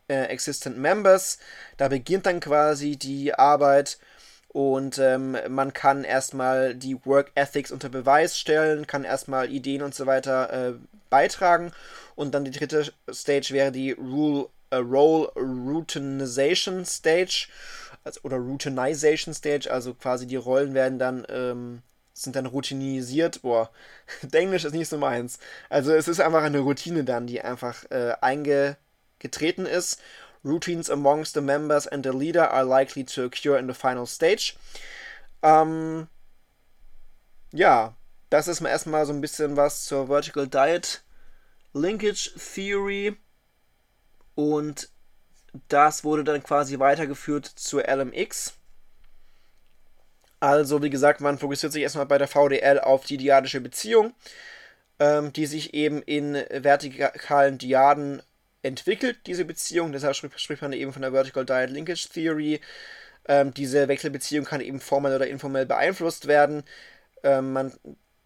[0.08, 1.38] äh, Existent Members.
[1.76, 3.98] Da beginnt dann quasi die Arbeit
[4.54, 9.96] und ähm, man kann erstmal die Work Ethics unter Beweis stellen, kann erstmal Ideen und
[9.96, 10.74] so weiter äh,
[11.10, 11.72] beitragen.
[12.14, 17.48] Und dann die dritte Stage wäre die Rule, äh, Role Routinization Stage
[18.04, 21.82] also, oder Routinization Stage, also quasi die Rollen werden dann ähm,
[22.12, 23.42] sind dann routinisiert.
[23.42, 23.70] Boah,
[24.32, 25.40] Englisch ist nicht so meins.
[25.68, 28.76] Also es ist einfach eine Routine dann, die einfach äh, einge
[29.18, 30.00] getreten ist.
[30.44, 34.54] Routines amongst the members and the leader are likely to occur in the final stage.
[35.42, 36.08] Ähm,
[37.52, 37.94] ja,
[38.30, 41.02] das ist mal erstmal so ein bisschen was zur Vertical Diet
[41.72, 43.16] Linkage Theory.
[44.34, 44.88] Und
[45.68, 48.54] das wurde dann quasi weitergeführt zur LMX.
[50.40, 54.12] Also, wie gesagt, man fokussiert sich erstmal bei der VDL auf die diadische Beziehung,
[54.98, 58.22] ähm, die sich eben in vertikalen Diaden
[58.64, 59.92] entwickelt, diese Beziehung.
[59.92, 62.60] Deshalb spricht man eben von der Vertical Diet Linkage Theory.
[63.26, 66.64] Ähm, diese Wechselbeziehung kann eben formell oder informell beeinflusst werden.
[67.22, 67.72] Ähm, man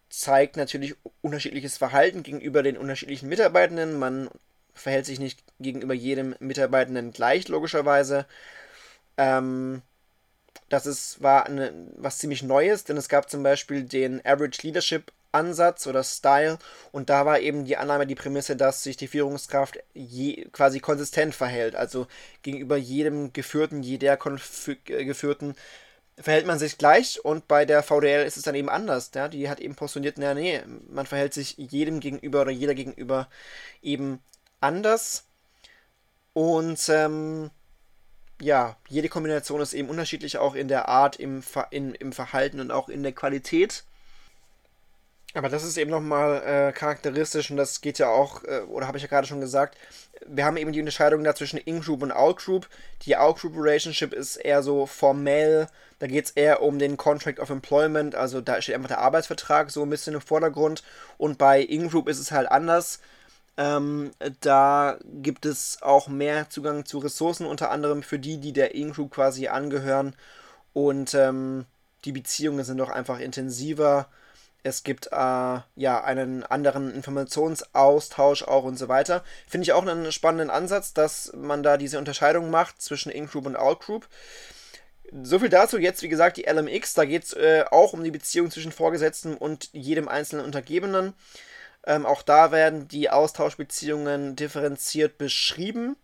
[0.09, 3.99] zeigt natürlich unterschiedliches Verhalten gegenüber den unterschiedlichen Mitarbeitenden.
[3.99, 4.29] Man
[4.73, 8.25] verhält sich nicht gegenüber jedem Mitarbeitenden gleich, logischerweise.
[9.17, 9.81] Ähm,
[10.69, 15.11] das ist, war eine, was ziemlich Neues, denn es gab zum Beispiel den Average Leadership
[15.31, 16.57] Ansatz oder Style.
[16.91, 21.35] Und da war eben die Annahme, die Prämisse, dass sich die Führungskraft je, quasi konsistent
[21.35, 22.07] verhält, also
[22.41, 25.55] gegenüber jedem Geführten, jeder äh, Geführten
[26.17, 27.23] verhält man sich gleich.
[27.23, 29.27] Und bei der VDL ist es dann eben anders, ja?
[29.27, 33.29] die hat eben postuliert, naja, nee, man verhält sich jedem gegenüber oder jeder gegenüber
[33.81, 34.19] eben
[34.61, 35.25] anders.
[36.33, 37.49] Und ähm,
[38.41, 42.59] ja, jede Kombination ist eben unterschiedlich auch in der Art, im, Ver in, im Verhalten
[42.59, 43.83] und auch in der Qualität
[45.35, 48.97] aber das ist eben nochmal äh, charakteristisch und das geht ja auch, äh, oder habe
[48.97, 49.77] ich ja gerade schon gesagt,
[50.27, 52.67] wir haben eben die Unterscheidung da zwischen In-Group und Out-Group.
[53.03, 55.67] Die Out-Group-Relationship ist eher so formell,
[55.99, 59.69] da geht es eher um den Contract of Employment, also da steht einfach der Arbeitsvertrag
[59.69, 60.83] so ein bisschen im Vordergrund
[61.17, 62.99] und bei In-Group ist es halt anders.
[63.57, 64.11] Ähm,
[64.41, 69.11] da gibt es auch mehr Zugang zu Ressourcen, unter anderem für die, die der In-Group
[69.11, 70.15] quasi angehören
[70.73, 71.65] und ähm,
[72.05, 74.07] die Beziehungen sind doch einfach intensiver
[74.63, 79.23] es gibt äh, ja einen anderen Informationsaustausch auch und so weiter.
[79.47, 83.55] Finde ich auch einen spannenden Ansatz, dass man da diese Unterscheidung macht zwischen In-Group und
[83.55, 84.07] Out-Group.
[85.23, 85.77] So viel dazu.
[85.77, 86.93] Jetzt, wie gesagt, die LMX.
[86.93, 91.13] Da geht es äh, auch um die Beziehung zwischen Vorgesetzten und jedem einzelnen Untergebenen.
[91.85, 95.95] Ähm, auch da werden die Austauschbeziehungen differenziert beschrieben.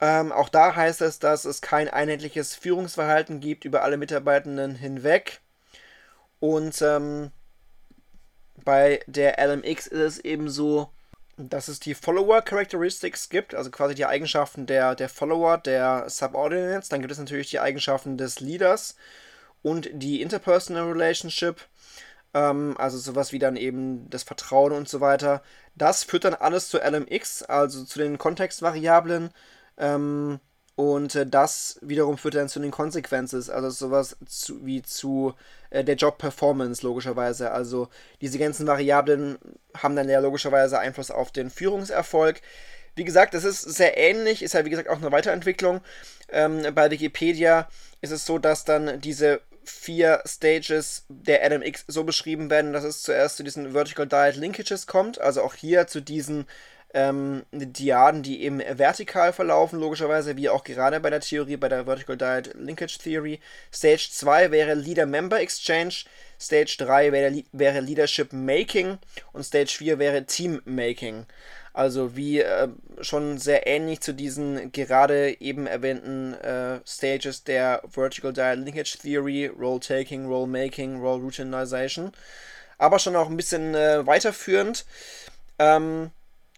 [0.00, 5.40] Ähm, auch da heißt es, dass es kein einheitliches Führungsverhalten gibt über alle Mitarbeitenden hinweg.
[6.40, 7.30] Und ähm,
[8.62, 10.90] bei der LMX ist es eben so,
[11.36, 16.88] dass es die Follower Characteristics gibt, also quasi die Eigenschaften der, der Follower, der Subordinates.
[16.88, 18.96] Dann gibt es natürlich die Eigenschaften des Leaders
[19.62, 21.60] und die Interpersonal Relationship,
[22.34, 25.42] ähm, also sowas wie dann eben das Vertrauen und so weiter.
[25.74, 29.30] Das führt dann alles zu LMX, also zu den Kontextvariablen.
[29.76, 30.38] Ähm,
[30.76, 35.34] und äh, das wiederum führt dann zu den Consequences, also sowas zu, wie zu
[35.70, 37.52] äh, der Job-Performance logischerweise.
[37.52, 37.88] Also
[38.20, 39.38] diese ganzen Variablen
[39.76, 42.40] haben dann ja logischerweise Einfluss auf den Führungserfolg.
[42.96, 45.80] Wie gesagt, das ist sehr ähnlich, ist ja wie gesagt auch eine Weiterentwicklung.
[46.28, 47.68] Ähm, bei Wikipedia
[48.00, 53.02] ist es so, dass dann diese vier Stages der NMX so beschrieben werden, dass es
[53.02, 56.46] zuerst zu diesen Vertical Diet Linkages kommt, also auch hier zu diesen
[56.94, 61.84] ähm, Diaden, die eben vertikal verlaufen, logischerweise, wie auch gerade bei der Theorie, bei der
[61.84, 63.40] Vertical Diet Linkage Theory.
[63.72, 66.04] Stage 2 wäre Leader-Member Exchange,
[66.40, 68.98] Stage 3 wäre, wäre Leadership Making
[69.32, 71.26] und Stage 4 wäre Team Making.
[71.72, 72.68] Also wie äh,
[73.00, 79.46] schon sehr ähnlich zu diesen gerade eben erwähnten äh, Stages der Vertical Diet Linkage Theory,
[79.46, 82.12] Role Taking, Role Making, Role Routinization.
[82.78, 84.86] Aber schon auch ein bisschen äh, weiterführend.
[85.58, 86.12] Ähm,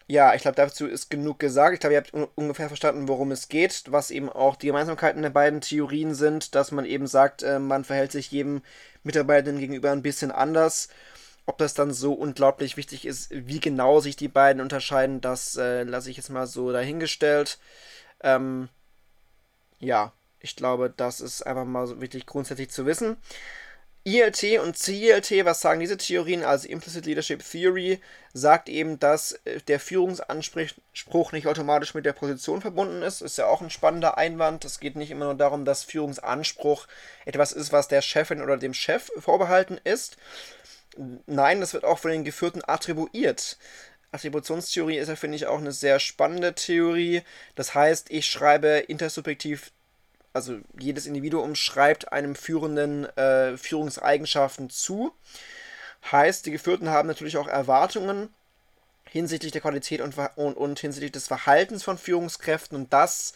[0.09, 1.75] ja, ich glaube, dazu ist genug gesagt.
[1.75, 5.23] Ich glaube, ihr habt un ungefähr verstanden, worum es geht, was eben auch die Gemeinsamkeiten
[5.23, 8.63] der beiden Theorien sind, dass man eben sagt, äh, man verhält sich jedem
[9.03, 10.89] Mitarbeitenden gegenüber ein bisschen anders.
[11.45, 15.83] Ob das dann so unglaublich wichtig ist, wie genau sich die beiden unterscheiden, das äh,
[15.85, 17.59] lasse ich jetzt mal so dahingestellt.
[18.23, 18.69] Ähm,
[19.81, 23.17] ja, ich glaube, das ist einfach mal so wirklich grundsätzlich zu wissen.
[24.07, 26.45] ILT und CILT, was sagen diese Theorien?
[26.45, 28.01] Also Implicit Leadership Theory
[28.33, 33.21] sagt eben, dass äh, der Führungsanspruch nicht automatisch mit der Position verbunden ist.
[33.21, 34.65] Ist ja auch ein spannender Einwand.
[34.65, 36.87] Es geht nicht immer nur darum, dass Führungsanspruch
[37.25, 40.17] etwas ist, was der Chefin oder dem Chef vorbehalten ist.
[41.27, 43.59] Nein, das wird auch von den Geführten attribuiert.
[44.13, 47.23] Attributionstheorie ist ja, finde ich, auch eine sehr spannende Theorie.
[47.57, 49.73] Das heißt, ich schreibe intersubjektiv
[50.37, 55.13] also jedes Individuum schreibt einem Führenden äh, Führungseigenschaften zu.
[56.13, 58.29] Heißt, die Geführten haben natürlich auch Erwartungen
[59.11, 63.35] hinsichtlich der Qualität und, und, und hinsichtlich des Verhaltens von Führungskräften und das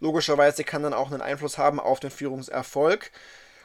[0.00, 3.10] logischerweise kann dann auch einen Einfluss haben auf den Führungserfolg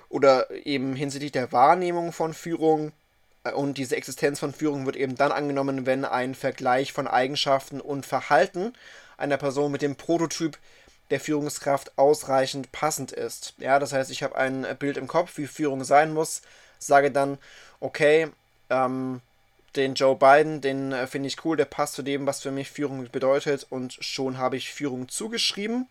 [0.09, 2.91] oder eben hinsichtlich der Wahrnehmung von Führung.
[3.55, 8.05] Und diese Existenz von Führung wird eben dann angenommen, wenn ein Vergleich von Eigenschaften und
[8.05, 8.73] Verhalten
[9.17, 10.57] einer Person mit dem Prototyp
[11.09, 13.53] der Führungskraft ausreichend passend ist.
[13.57, 16.41] Ja, das heißt, ich habe ein Bild im Kopf, wie Führung sein muss,
[16.79, 17.37] sage dann,
[17.79, 18.29] okay,
[18.69, 19.21] ähm,
[19.75, 22.71] den Joe Biden, den äh, finde ich cool, der passt zu dem, was für mich
[22.71, 25.87] Führung bedeutet und schon habe ich Führung zugeschrieben.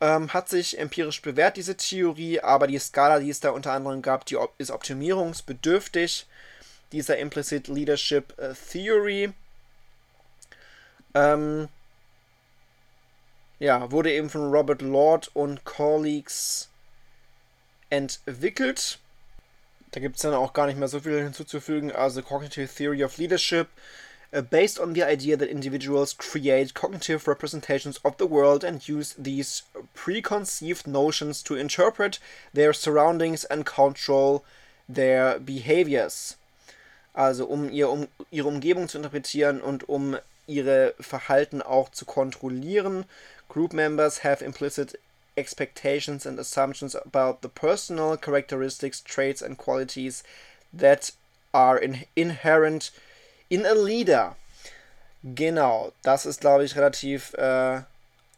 [0.00, 4.02] Ähm, hat sich empirisch bewährt, diese Theorie, aber die Skala, die es da unter anderem
[4.02, 6.26] gab, die ist optimierungsbedürftig,
[6.90, 9.32] dieser Implicit Leadership äh, Theory.
[11.14, 11.68] Ähm,
[13.62, 16.68] ja, wurde eben von Robert Lord und Colleagues
[17.90, 18.98] entwickelt.
[19.92, 21.92] Da gibt es dann auch gar nicht mehr so viel hinzuzufügen.
[21.92, 23.68] Also Cognitive Theory of Leadership,
[24.32, 29.14] uh, based on the idea that individuals create cognitive representations of the world and use
[29.16, 29.62] these
[29.94, 32.18] preconceived notions to interpret
[32.52, 34.42] their surroundings and control
[34.88, 36.36] their behaviors.
[37.14, 40.16] Also um, ihr, um ihre Umgebung zu interpretieren und um
[40.48, 43.04] ihre Verhalten auch zu kontrollieren.
[43.52, 44.94] Group members have implicit
[45.36, 50.22] expectations and assumptions about the personal characteristics, traits, and qualities
[50.72, 51.10] that
[51.52, 52.90] are in inherent
[53.50, 54.36] in a leader.
[55.22, 57.82] Genau, das ist, glaube ich, relativ äh,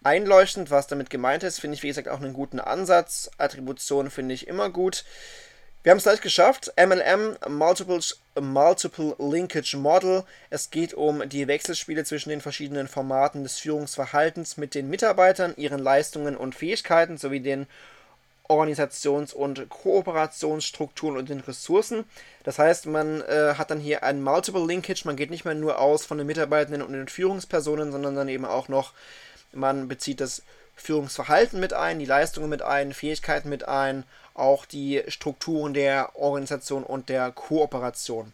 [0.02, 1.60] einleuchtend, was damit gemeint ist.
[1.60, 3.30] Finde ich, wie gesagt, auch einen guten Ansatz.
[3.38, 5.04] Attribution finde ich immer gut.
[5.84, 6.72] Wir haben es gleich geschafft.
[6.78, 8.00] MLM, Multiple,
[8.40, 10.24] Multiple Linkage Model.
[10.48, 15.80] Es geht um die Wechselspiele zwischen den verschiedenen Formaten des Führungsverhaltens mit den Mitarbeitern, ihren
[15.80, 17.66] Leistungen und Fähigkeiten sowie den
[18.48, 22.04] Organisations- und Kooperationsstrukturen und den Ressourcen.
[22.44, 25.02] Das heißt, man äh, hat dann hier ein Multiple Linkage.
[25.04, 28.46] Man geht nicht mehr nur aus von den Mitarbeitenden und den Führungspersonen, sondern dann eben
[28.46, 28.94] auch noch,
[29.52, 30.40] man bezieht das
[30.76, 34.04] Führungsverhalten mit ein, die Leistungen mit ein, Fähigkeiten mit ein,
[34.34, 38.32] auch die Strukturen der Organisation und der Kooperation.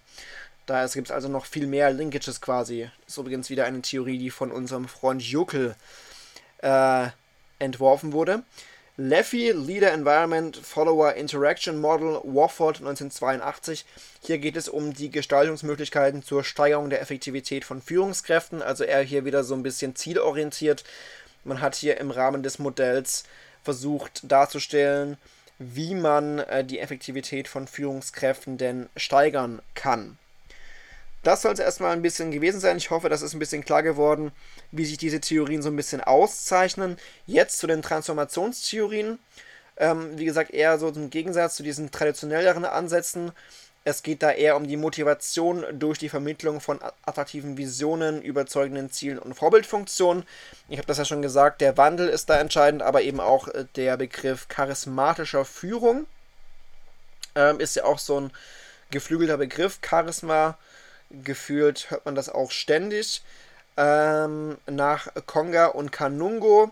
[0.66, 2.90] Da gibt es also noch viel mehr Linkages quasi.
[3.04, 5.74] Das ist übrigens wieder eine Theorie, die von unserem Freund Juckel
[6.62, 7.08] äh,
[7.58, 8.42] entworfen wurde.
[8.96, 13.86] Leffy, Leader Environment Follower Interaction Model, Wofford 1982.
[14.20, 19.24] Hier geht es um die Gestaltungsmöglichkeiten zur Steigerung der Effektivität von Führungskräften, also eher hier
[19.24, 20.84] wieder so ein bisschen zielorientiert.
[21.44, 23.24] Man hat hier im Rahmen des Modells
[23.62, 25.16] versucht darzustellen,
[25.60, 30.16] wie man äh, die Effektivität von Führungskräften denn steigern kann.
[31.22, 32.78] Das soll es erstmal ein bisschen gewesen sein.
[32.78, 34.32] Ich hoffe, das ist ein bisschen klar geworden,
[34.72, 36.96] wie sich diese Theorien so ein bisschen auszeichnen.
[37.26, 39.18] Jetzt zu den Transformationstheorien.
[39.76, 43.32] Ähm, wie gesagt, eher so im Gegensatz zu diesen traditionelleren Ansätzen.
[43.84, 49.18] Es geht da eher um die Motivation durch die Vermittlung von attraktiven Visionen, überzeugenden Zielen
[49.18, 50.24] und Vorbildfunktionen.
[50.68, 53.64] Ich habe das ja schon gesagt, der Wandel ist da entscheidend, aber eben auch äh,
[53.76, 56.06] der Begriff charismatischer Führung
[57.34, 58.32] ähm, ist ja auch so ein
[58.90, 59.78] geflügelter Begriff.
[59.82, 60.58] Charisma,
[61.10, 63.22] gefühlt hört man das auch ständig.
[63.78, 66.70] Ähm, nach Konga und Kanungo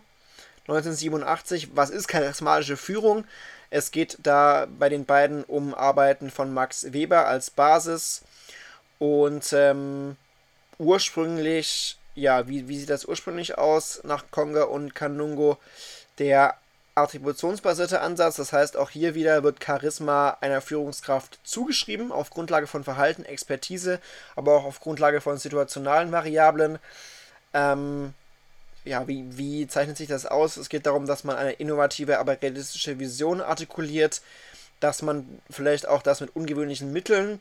[0.62, 1.70] 1987.
[1.74, 3.24] Was ist charismatische Führung?
[3.70, 8.22] Es geht da bei den beiden um Arbeiten von Max Weber als Basis
[8.98, 10.16] und ähm,
[10.78, 15.58] ursprünglich, ja, wie, wie sieht das ursprünglich aus nach Konga und Kanungo?
[16.18, 16.56] Der
[16.94, 22.84] attributionsbasierte Ansatz, das heißt auch hier wieder wird Charisma einer Führungskraft zugeschrieben, auf Grundlage von
[22.84, 24.00] Verhalten, Expertise,
[24.34, 26.78] aber auch auf Grundlage von situationalen Variablen.
[27.54, 28.14] Ähm,
[28.89, 30.57] ja, wie, wie zeichnet sich das aus?
[30.57, 34.22] Es geht darum, dass man eine innovative, aber realistische Vision artikuliert,
[34.80, 37.41] dass man vielleicht auch das mit ungewöhnlichen Mitteln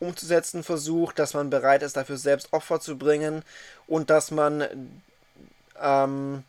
[0.00, 3.42] umzusetzen versucht, dass man bereit ist, dafür selbst Opfer zu bringen
[3.86, 4.64] und dass man
[5.80, 6.44] ähm,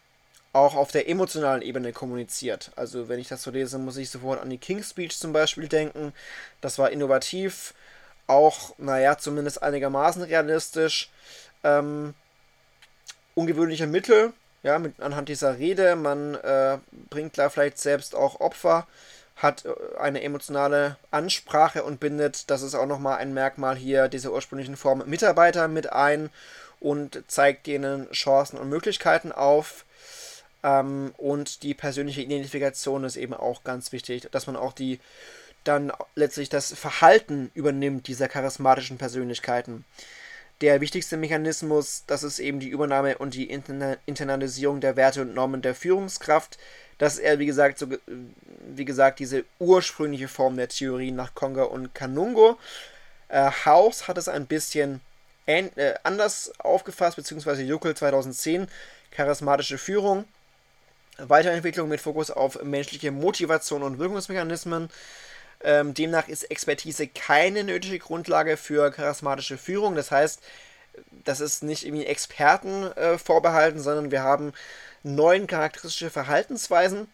[0.54, 2.72] auch auf der emotionalen Ebene kommuniziert.
[2.76, 5.68] Also wenn ich das so lese, muss ich sofort an die King's Speech zum Beispiel
[5.68, 6.14] denken.
[6.62, 7.74] Das war innovativ,
[8.28, 11.10] auch, naja, zumindest einigermaßen realistisch.
[11.64, 12.14] Ähm,
[13.36, 14.34] ungewöhnliche Mittel,
[14.64, 15.95] ja, mit, anhand dieser Rede.
[15.95, 16.78] Man äh,
[17.10, 18.88] bringt da vielleicht selbst auch Opfer,
[19.36, 24.32] hat äh, eine emotionale Ansprache und bindet, das ist auch nochmal ein Merkmal hier dieser
[24.32, 26.30] ursprünglichen Form, Mitarbeiter mit ein
[26.80, 29.86] und zeigt denen Chancen und Möglichkeiten auf.
[30.64, 34.99] Ähm, und die persönliche Identifikation ist eben auch ganz wichtig, dass man auch die
[35.64, 39.86] dann letztlich das Verhalten übernimmt dieser charismatischen Persönlichkeiten
[40.62, 45.62] der wichtigste Mechanismus, das ist eben die Übernahme und die Internalisierung der Werte und Normen
[45.62, 46.57] der Führungskraft.
[46.97, 47.88] Das ist eher, wie gesagt, so,
[48.68, 52.57] wie gesagt, diese ursprüngliche Form der Theorie nach Konga und Kanungo.
[53.30, 54.99] Äh, House hat es ein bisschen
[55.45, 58.68] äh, anders aufgefasst, beziehungsweise Juckel 2010,
[59.12, 60.26] charismatische Führung,
[61.18, 64.89] Weiterentwicklung mit Fokus auf menschliche Motivation und Wirkungsmechanismen.
[65.62, 69.95] Ähm, demnach ist Expertise keine nötige Grundlage für charismatische Führung.
[69.95, 70.41] Das heißt,
[71.26, 74.53] das ist nicht irgendwie Experten äh, vorbehalten, sondern wir haben
[75.03, 77.07] neun charakteristische Verhaltensweisen,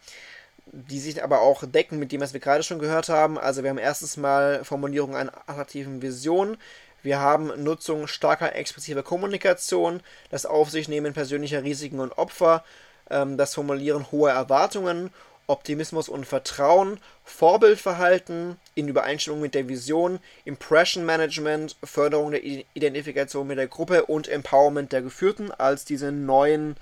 [0.66, 3.38] die sich aber auch decken mit dem, was wir gerade schon gehört haben.
[3.38, 6.56] Also wir haben erstens mal Formulierung einer attraktiven Vision.
[7.02, 12.64] Wir haben Nutzung starker expressiver Kommunikation, das Auf sich nehmen persönlicher Risiken und Opfer,
[13.10, 15.10] ähm, das Formulieren hoher Erwartungen
[15.46, 23.58] Optimismus und Vertrauen, Vorbildverhalten in Übereinstimmung mit der Vision, Impression Management, Förderung der Identifikation mit
[23.58, 26.76] der Gruppe und Empowerment der Geführten als diese neuen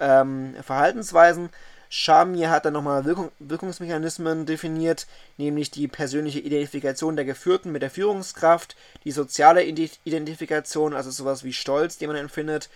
[0.00, 1.50] ähm, Verhaltensweisen.
[1.90, 5.06] Shamir hat dann nochmal Wirkung, Wirkungsmechanismen definiert,
[5.38, 11.52] nämlich die persönliche Identifikation der Geführten mit der Führungskraft, die soziale Identifikation, also sowas wie
[11.54, 12.68] Stolz, den man empfindet,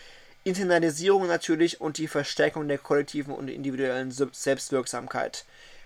[0.45, 5.45] Internalisierung natürlich und die Verstärkung der kollektiven und individuellen Selbstwirksamkeit.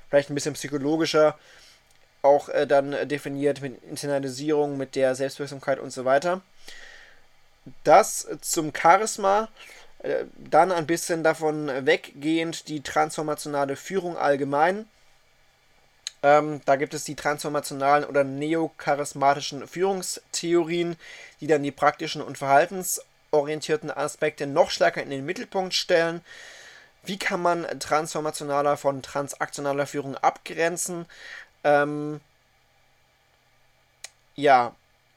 [0.08, 1.38] Vielleicht ein bisschen psychologischer
[2.22, 6.42] auch äh, dann definiert mit Internalisierung, mit der Selbstwirksamkeit und so weiter.
[7.84, 9.48] Das zum Charisma,
[10.00, 14.86] äh, dann ein bisschen davon weggehend die transformationale Führung allgemein.
[16.22, 20.96] Ähm, da gibt es die transformationalen oder neocharismatischen Führungstheorien,
[21.40, 26.20] die dann die praktischen und Verhaltens- orientierten Aspekte noch stärker in den Mittelpunkt stellen.
[27.04, 31.06] Wie kann man transformationaler von transaktionaler Führung abgrenzen?
[31.62, 32.20] Ähm,
[34.34, 34.74] ja,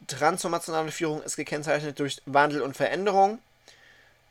[0.07, 3.39] transformationale Führung ist gekennzeichnet durch Wandel und Veränderung.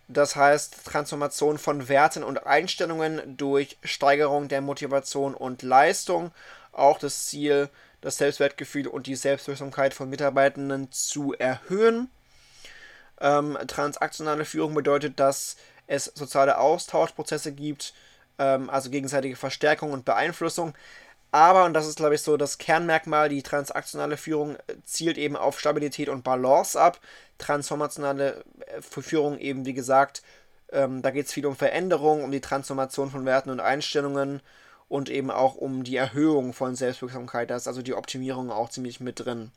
[0.08, 6.32] Das heißt, Transformation von Werten und Einstellungen durch Steigerung der Motivation und Leistung.
[6.72, 7.68] Auch das Ziel,
[8.00, 12.08] das Selbstwertgefühl und die Selbstwirksamkeit von Mitarbeitenden zu erhöhen.
[13.20, 15.56] Ähm, transaktionale Führung bedeutet, dass
[15.86, 17.94] es soziale Austauschprozesse gibt,
[18.38, 20.74] ähm, also gegenseitige Verstärkung und Beeinflussung.
[21.30, 25.60] Aber, und das ist, glaube ich, so das Kernmerkmal, die transaktionale Führung zielt eben auf
[25.60, 27.00] Stabilität und Balance ab.
[27.38, 30.22] Transformationale äh, Führung eben, wie gesagt,
[30.72, 34.40] ähm, da geht es viel um Veränderung, um die Transformation von Werten und Einstellungen
[34.88, 37.50] und eben auch um die Erhöhung von Selbstwirksamkeit.
[37.50, 39.52] Da ist also die Optimierung auch ziemlich mit drin.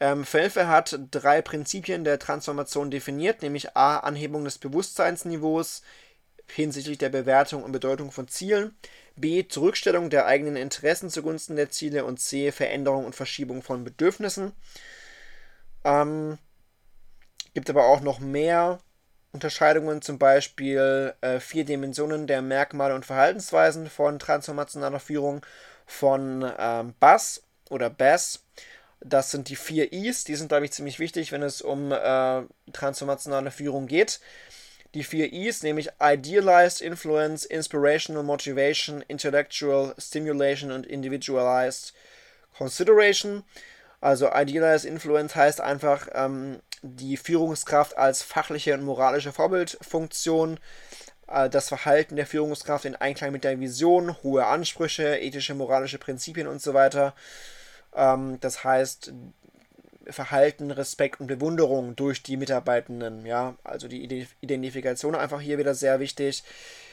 [0.00, 3.98] Ähm, Felfe hat drei Prinzipien der Transformation definiert, nämlich A.
[3.98, 5.82] Anhebung des Bewusstseinsniveaus
[6.46, 8.76] hinsichtlich der Bewertung und Bedeutung von Zielen,
[9.16, 9.46] B.
[9.48, 12.52] Zurückstellung der eigenen Interessen zugunsten der Ziele und C.
[12.52, 14.52] Veränderung und Verschiebung von Bedürfnissen.
[15.84, 16.38] Ähm,
[17.54, 18.78] gibt aber auch noch mehr
[19.32, 25.44] Unterscheidungen, zum Beispiel äh, vier Dimensionen der Merkmale und Verhaltensweisen von transformationaler Führung
[25.86, 28.44] von ähm, BAS oder BAS.
[29.00, 32.42] Das sind die vier Is, die sind, glaube ich, ziemlich wichtig, wenn es um äh,
[32.72, 34.20] transformationale Führung geht.
[34.94, 41.92] Die vier Is, nämlich Idealized Influence, Inspirational Motivation, Intellectual Stimulation und Individualized
[42.56, 43.44] Consideration.
[44.00, 50.58] Also Idealized Influence heißt einfach ähm, die Führungskraft als fachliche und moralische Vorbildfunktion,
[51.26, 56.46] äh, das Verhalten der Führungskraft in Einklang mit der Vision, hohe Ansprüche, ethische, moralische Prinzipien
[56.46, 57.14] und so weiter.
[57.94, 59.12] Ähm, das heißt,
[60.10, 66.00] Verhalten, Respekt und Bewunderung durch die Mitarbeitenden, ja, also die Identifikation einfach hier wieder sehr
[66.00, 66.42] wichtig.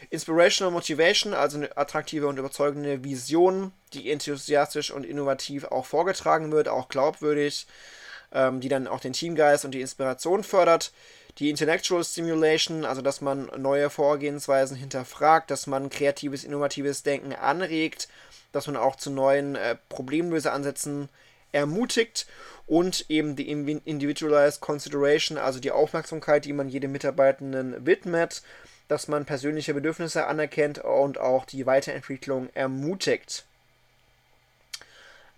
[0.10, 6.68] Inspirational Motivation, also eine attraktive und überzeugende Vision, die enthusiastisch und innovativ auch vorgetragen wird,
[6.68, 7.68] auch glaubwürdig,
[8.34, 10.92] ähm, die dann auch den Teamgeist und die Inspiration fördert.
[11.40, 18.08] Die Intellectual Stimulation, also dass man neue Vorgehensweisen hinterfragt, dass man kreatives, innovatives Denken anregt,
[18.56, 21.10] dass man auch zu neuen äh, Problemlöseansätzen
[21.52, 22.28] ermutigt
[22.68, 28.42] und eben die Individualized Consideration, also die Aufmerksamkeit, die man jedem Mitarbeitenden widmet,
[28.88, 33.46] dass man persönliche Bedürfnisse anerkennt und auch die Weiterentwicklung ermutigt.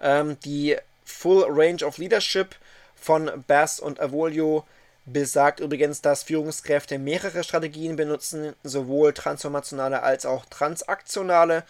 [0.01, 2.55] Ähm, die Full Range of Leadership
[2.95, 4.65] von Bass und Avolio
[5.05, 11.63] besagt übrigens, dass Führungskräfte mehrere Strategien benutzen, sowohl transformationale als auch transaktionale.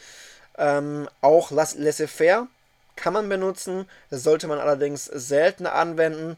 [0.58, 2.48] Ähm, auch laissez-faire
[2.96, 6.38] kann man benutzen, sollte man allerdings selten anwenden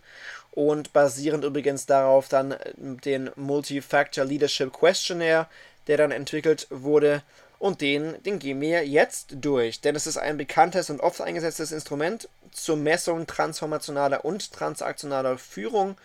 [0.51, 5.47] und basierend übrigens darauf dann den Multi-Factor Leadership Questionnaire,
[5.87, 7.23] der dann entwickelt wurde
[7.59, 11.71] und den, den gehen wir jetzt durch, denn es ist ein bekanntes und oft eingesetztes
[11.71, 15.97] Instrument zur Messung transformationaler und transaktionaler Führung.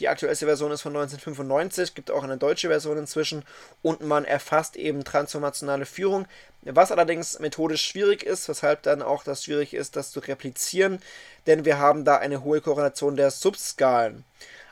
[0.00, 3.44] Die aktuellste Version ist von 1995, gibt auch eine deutsche Version inzwischen
[3.80, 6.26] und man erfasst eben transformationale Führung,
[6.62, 11.00] was allerdings methodisch schwierig ist, weshalb dann auch das schwierig ist, das zu replizieren,
[11.46, 14.24] denn wir haben da eine hohe Korrelation der Subskalen.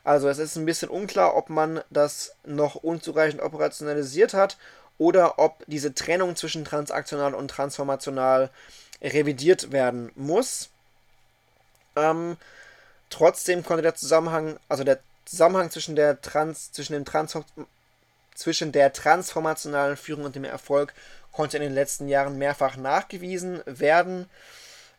[0.02, 4.56] Also es ist ein bisschen unklar, ob man das noch unzureichend operationalisiert hat
[4.98, 8.50] oder ob diese Trennung zwischen transaktional und transformational
[9.00, 10.70] revidiert werden muss.
[11.94, 12.36] Ähm,
[13.10, 14.98] trotzdem konnte der Zusammenhang, also der
[15.32, 17.38] Zusammenhang zwischen der Trans, zwischen dem Trans,
[18.34, 20.92] zwischen der transformationalen Führung und dem Erfolg
[21.32, 24.28] konnte in den letzten Jahren mehrfach nachgewiesen werden.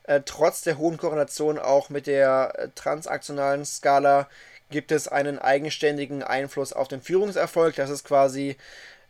[0.06, 4.28] Äh, trotz der hohen Korrelation auch mit der äh, transaktionalen Skala
[4.72, 7.76] gibt es einen eigenständigen Einfluss auf den Führungserfolg.
[7.76, 8.58] Das ist quasi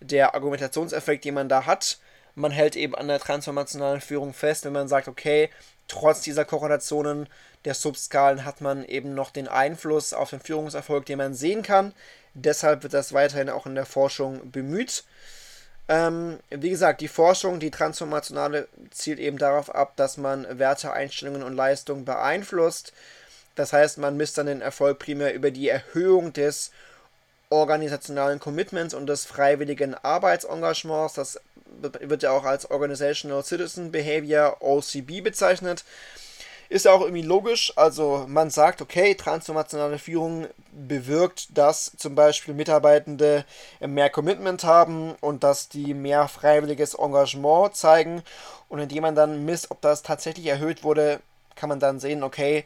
[0.01, 1.99] der Argumentationseffekt, den man da hat.
[2.36, 5.49] Man hält eben an der transformationalen Führung fest, wenn man sagt, okay,
[5.88, 7.30] trotz dieser Korrelationen
[7.66, 11.93] der Subskalen hat man eben noch den Einfluss auf den Führungserfolg, den man sehen kann.
[12.34, 15.03] Deshalb wird das weiterhin auch in der Forschung bemüht.
[15.88, 21.43] Ähm, wie gesagt, die Forschung, die transformationale, zielt eben darauf ab, dass man Werte, Einstellungen
[21.43, 22.93] und Leistungen beeinflusst.
[23.55, 26.72] Das heißt, man misst dann den Erfolg primär über die Erhöhung des
[27.49, 31.14] organisationalen Commitments und des freiwilligen Arbeitsengagements.
[31.14, 35.84] Das wird ja auch als Organizational Citizen Behavior, OCB, bezeichnet.
[36.70, 37.74] Ist ja auch irgendwie logisch.
[37.76, 43.45] Also man sagt, okay, transformationale Führung bewirkt, dass zum Beispiel Mitarbeitende
[43.80, 48.24] mehr Commitment haben und dass die mehr freiwilliges Engagement zeigen.
[48.70, 51.20] Und indem man dann misst, ob das tatsächlich erhöht wurde,
[51.55, 52.66] kann man dann sehen, okay,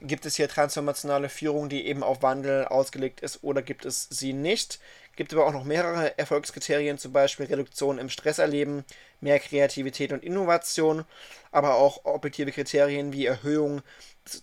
[0.00, 4.32] gibt es hier transformationale Führung, die eben auf Wandel ausgelegt ist oder gibt es sie
[4.32, 4.78] nicht.
[5.18, 8.84] Gibt aber auch noch mehrere Erfolgskriterien, zum Beispiel Reduktion im Stresserleben,
[9.20, 11.04] mehr Kreativität und Innovation,
[11.50, 13.82] aber auch objektive Kriterien wie Erhöhung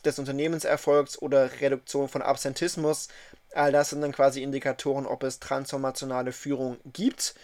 [0.04, 3.08] des Unternehmenserfolgs oder Reduktion von Absentismus.
[3.54, 7.36] All das sind dann quasi Indikatoren, ob es transformationale Führung gibt.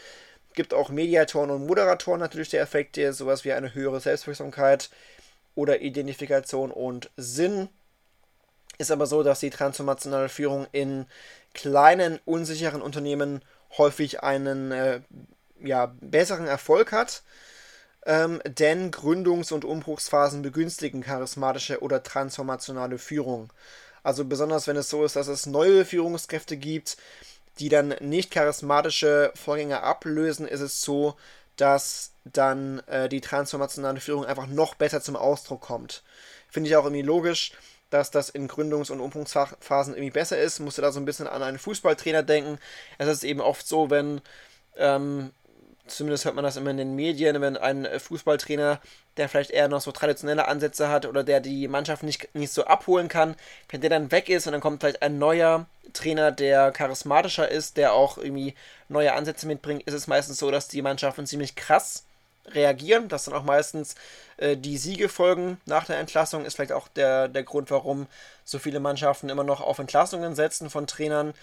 [0.53, 4.89] Gibt auch Mediatoren und Moderatoren natürlich der Effekte, sowas wie eine höhere Selbstwirksamkeit
[5.55, 7.69] oder Identifikation und Sinn
[8.77, 11.05] ist aber so, dass die transformationale Führung in
[11.53, 13.43] kleinen, unsicheren Unternehmen
[13.77, 15.01] häufig einen äh,
[15.61, 17.23] ja, besseren Erfolg hat,
[18.05, 23.51] ähm, denn Gründungs- und Umbruchsphasen begünstigen charismatische oder transformationale Führung.
[24.03, 26.97] Also besonders wenn es so ist, dass es neue Führungskräfte gibt,
[27.59, 31.15] die dann nicht charismatische Vorgänger ablösen, ist es so,
[31.57, 36.03] dass dann äh, die transformationale Führung einfach noch besser zum Ausdruck kommt.
[36.49, 37.51] Finde ich auch irgendwie logisch,
[37.91, 40.59] dass das in Gründungs- und Umbruchsphasen irgendwie besser ist.
[40.59, 42.57] Musste da so ein bisschen an einen Fußballtrainer denken.
[42.97, 44.21] Es ist eben oft so, wenn
[44.77, 45.31] ähm,
[45.85, 48.79] zumindest hört man das immer in den Medien, wenn ein Fußballtrainer,
[49.17, 52.63] der vielleicht eher noch so traditionelle Ansätze hat oder der die Mannschaft nicht, nicht so
[52.65, 53.35] abholen kann,
[53.69, 57.77] wenn der dann weg ist und dann kommt vielleicht ein neuer Trainer, der charismatischer ist,
[57.77, 58.55] der auch irgendwie
[58.87, 62.05] neue Ansätze mitbringt, ist es meistens so, dass die Mannschaften ziemlich krass
[62.47, 63.95] reagieren, dass dann auch meistens
[64.37, 68.07] äh, die Siege folgen nach der Entlassung, ist vielleicht auch der, der Grund, warum
[68.43, 71.33] so viele Mannschaften immer noch auf Entlassungen setzen von Trainern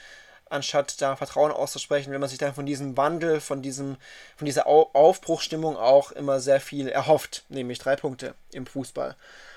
[0.51, 3.97] anstatt da Vertrauen auszusprechen, wenn man sich dann von diesem Wandel, von, diesem,
[4.37, 9.17] von dieser Aufbruchstimmung auch immer sehr viel erhofft, nämlich drei Punkte im Fußball.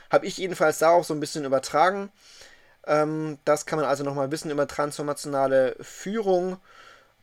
[0.09, 2.11] Habe ich jedenfalls darauf so ein bisschen übertragen.
[2.85, 6.57] Ähm, das kann man also nochmal wissen über transformationale Führung.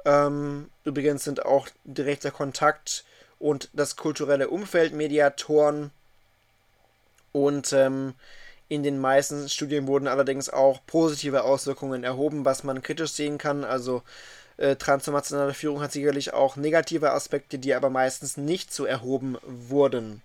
[0.05, 3.05] Ähm, übrigens sind auch direkter Kontakt
[3.39, 5.91] und das kulturelle Umfeld Mediatoren
[7.33, 8.15] und ähm,
[8.69, 13.65] in den meisten Studien wurden allerdings auch positive Auswirkungen erhoben, was man kritisch sehen kann.
[13.65, 14.03] Also
[14.59, 20.21] äh, transformationale Führung hat sicherlich auch negative Aspekte, die aber meistens nicht so erhoben wurden.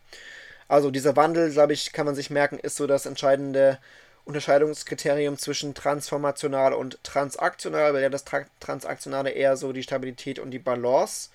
[0.68, 3.78] Also dieser Wandel, glaube ich, kann man sich merken, ist so das entscheidende
[4.26, 10.52] Unterscheidungskriterium zwischen transformational und transaktional, weil ja das Tra Transaktionale eher so die Stabilität und
[10.52, 11.30] die Balance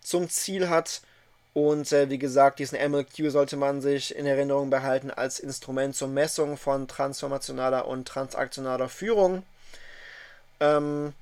[0.00, 1.02] zum Ziel hat
[1.58, 6.06] und äh, wie gesagt, diesen MLQ sollte man sich in Erinnerung behalten als Instrument zur
[6.06, 9.42] Messung von transformationaler und transaktionaler Führung.
[10.60, 11.14] Ähm,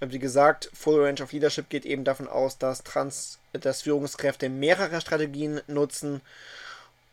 [0.00, 5.00] wie gesagt, Full Range of Leadership geht eben davon aus, dass, Trans dass Führungskräfte mehrere
[5.00, 6.22] Strategien nutzen.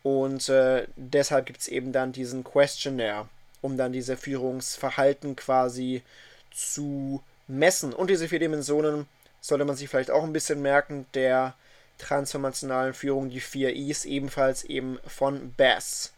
[0.02, 3.28] Und äh, deshalb gibt es eben dann diesen Questionnaire,
[3.60, 6.02] um dann diese Führungsverhalten quasi
[6.50, 7.92] zu messen.
[7.92, 9.06] Und diese vier Dimensionen
[9.44, 11.06] sollte man sich vielleicht auch ein bisschen merken.
[11.12, 11.54] Der
[11.98, 16.12] transformationalen Führung, die vier Is, ebenfalls eben von Bass.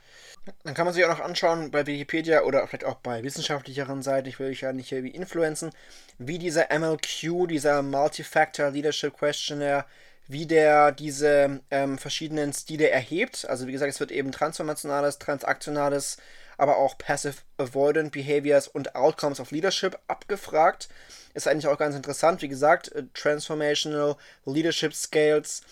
[0.63, 4.29] Dann kann man sich auch noch anschauen bei Wikipedia oder vielleicht auch bei wissenschaftlicheren Seiten,
[4.29, 5.73] ich will euch ja nicht hier wie influenzen,
[6.19, 9.87] wie dieser MLQ, dieser Multi-Factor Leadership Questionnaire,
[10.29, 13.45] wie der diese ähm, verschiedenen Stile erhebt.
[13.49, 16.19] Also wie gesagt, es wird eben transformationales, transaktionales,
[16.57, 20.89] aber auch Passive Avoidant Behaviors und Outcomes of Leadership abgefragt.
[21.35, 22.43] Ist eigentlich auch ganz interessant.
[22.43, 25.63] Wie gesagt, äh, Transformational Leadership Scales,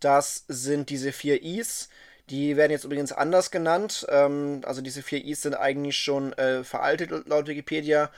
[0.00, 1.88] das sind diese vier Is.
[2.30, 4.06] Die werden jetzt übrigens anders genannt.
[4.10, 8.10] Ähm, also diese vier Is sind eigentlich schon äh, veraltet laut Wikipedia.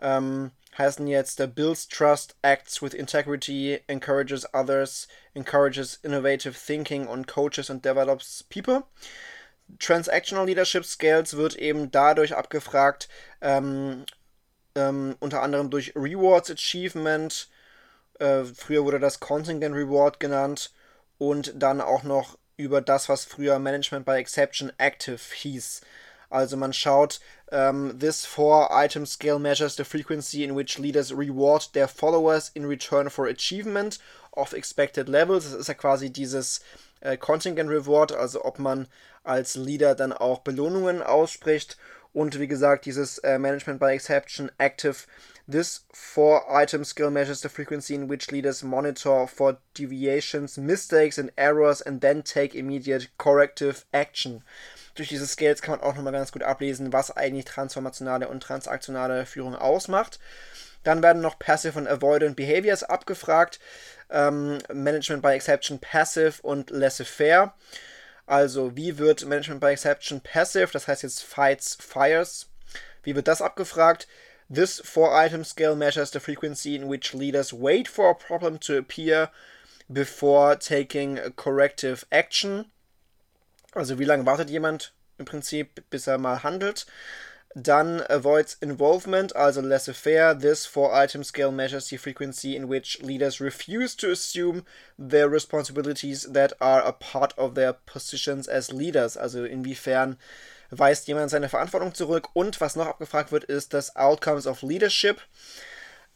[0.00, 7.26] Ähm, heißen jetzt der Builds Trust, Acts with Integrity, Encourages Others, Encourages Innovative Thinking und
[7.26, 8.82] Coaches and Develops People.
[9.78, 13.08] Transactional Leadership Scales wird eben dadurch abgefragt,
[13.40, 14.04] ähm,
[14.74, 17.48] ähm, unter anderem durch Rewards Achievement,
[18.18, 20.72] äh, früher wurde das Contingent Reward genannt,
[21.18, 25.80] und dann auch noch über das, was früher Management by Exception Active hieß.
[26.30, 31.12] Also man schaut, um, ähm, this four item scale measures the frequency in which leaders
[31.12, 34.00] reward their followers in return for achievement
[34.32, 35.44] of expected levels.
[35.44, 36.60] Das ist ja quasi dieses
[37.00, 38.88] äh, Contingent Reward, also ob man
[39.24, 41.76] als Leader dann auch Belohnungen ausspricht.
[42.12, 44.96] Und wie gesagt, dieses äh, Management by Exception Active.
[45.50, 51.32] This four item skill measures the frequency in which leaders monitor for deviations, mistakes and
[51.36, 54.42] errors and then take immediate corrective action.
[54.94, 59.26] Durch diese Scales kann man auch nochmal ganz gut ablesen, was eigentlich transformationale und transaktionale
[59.26, 60.18] Führung ausmacht.
[60.82, 63.58] Dann werden noch Passive und Avoidant Behaviors abgefragt.
[64.10, 67.54] Ähm, Management by Exception Passive und Laissez-faire.
[68.26, 72.48] Also, wie wird Management by Exception passive, das heißt jetzt Fights, Fires?
[73.02, 74.08] Wie wird das abgefragt?
[74.52, 79.30] This four-item scale measures the frequency in which leaders wait for a problem to appear
[79.88, 82.70] before taking corrective action.
[83.72, 86.86] Also wie lange wartet jemand im Prinzip, bis er mal handelt?
[87.56, 90.34] Dann avoids involvement, also laissez-faire.
[90.34, 94.64] This four-item scale measures the frequency in which leaders refuse to assume
[94.98, 99.16] their responsibilities that are a part of their positions as leaders.
[99.16, 100.16] Also inwiefern
[100.70, 102.28] weist jemand seine Verantwortung zurück.
[102.32, 105.20] Und was noch abgefragt wird, ist das Outcomes of Leadership.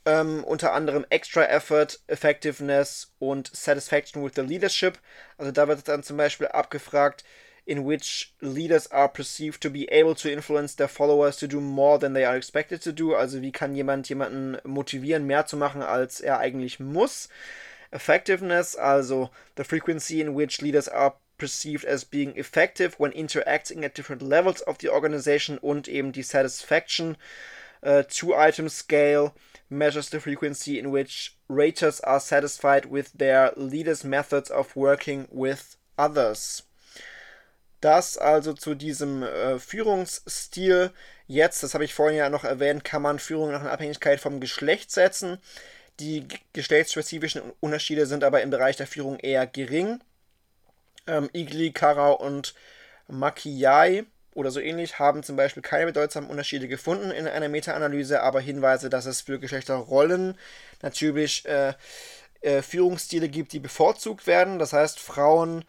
[0.07, 4.99] Ähm, unter anderem Extra Effort, Effectiveness und Satisfaction with the Leadership.
[5.36, 7.22] Also da wird dann zum Beispiel abgefragt,
[7.69, 11.99] in which leaders are perceived to be able to influence their followers to do more
[11.99, 13.14] than they are expected to do.
[13.14, 17.29] Also wie kann jemand jemanden motivieren, mehr zu machen, als er eigentlich muss.
[17.93, 23.95] Effectiveness, also the frequency in which leaders are perceived as being effective when interacting at
[23.95, 27.19] different levels of the organization und eben die Satisfaction,
[27.83, 29.35] uh, two-item scale
[29.69, 35.77] measures the frequency in which raters are satisfied with their leaders' methods of working with
[35.99, 36.62] others.
[37.81, 40.91] Das also zu diesem äh, Führungsstil.
[41.26, 44.41] Jetzt, das habe ich vorhin ja noch erwähnt, kann man Führung nach einer Abhängigkeit vom
[44.41, 45.39] Geschlecht setzen.
[46.01, 50.01] Die geschlechtsspezifischen Unterschiede sind aber im Bereich der Führung eher gering.
[51.07, 52.55] Ähm, Igli, Kara und
[53.09, 54.05] Makiai
[54.35, 58.89] oder so ähnlich haben zum Beispiel keine bedeutsamen Unterschiede gefunden in einer Meta-Analyse, aber Hinweise,
[58.89, 60.39] dass es für Geschlechterrollen
[60.83, 61.74] natürlich äh,
[62.41, 64.61] äh, Führungsstile gibt, die bevorzugt werden.
[64.61, 65.64] Das heißt, Frauen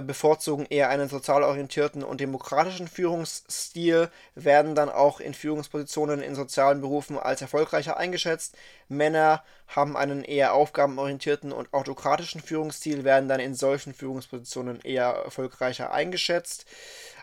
[0.00, 6.80] bevorzugen eher einen sozial orientierten und demokratischen Führungsstil, werden dann auch in Führungspositionen in sozialen
[6.80, 8.56] Berufen als erfolgreicher eingeschätzt.
[8.88, 15.92] Männer haben einen eher aufgabenorientierten und autokratischen Führungsstil, werden dann in solchen Führungspositionen eher erfolgreicher
[15.92, 16.64] eingeschätzt.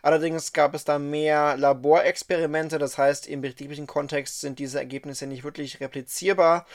[0.01, 5.43] Allerdings gab es da mehr Laborexperimente, das heißt im betrieblichen Kontext sind diese Ergebnisse nicht
[5.43, 6.65] wirklich replizierbar.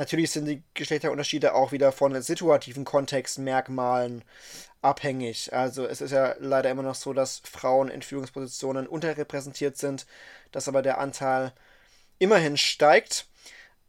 [0.00, 4.24] Natürlich sind die Geschlechterunterschiede auch wieder von situativen Kontextmerkmalen
[4.80, 5.52] abhängig.
[5.52, 10.06] Also es ist ja leider immer noch so, dass Frauen in Führungspositionen unterrepräsentiert sind,
[10.52, 11.52] dass aber der Anteil
[12.18, 13.26] immerhin steigt.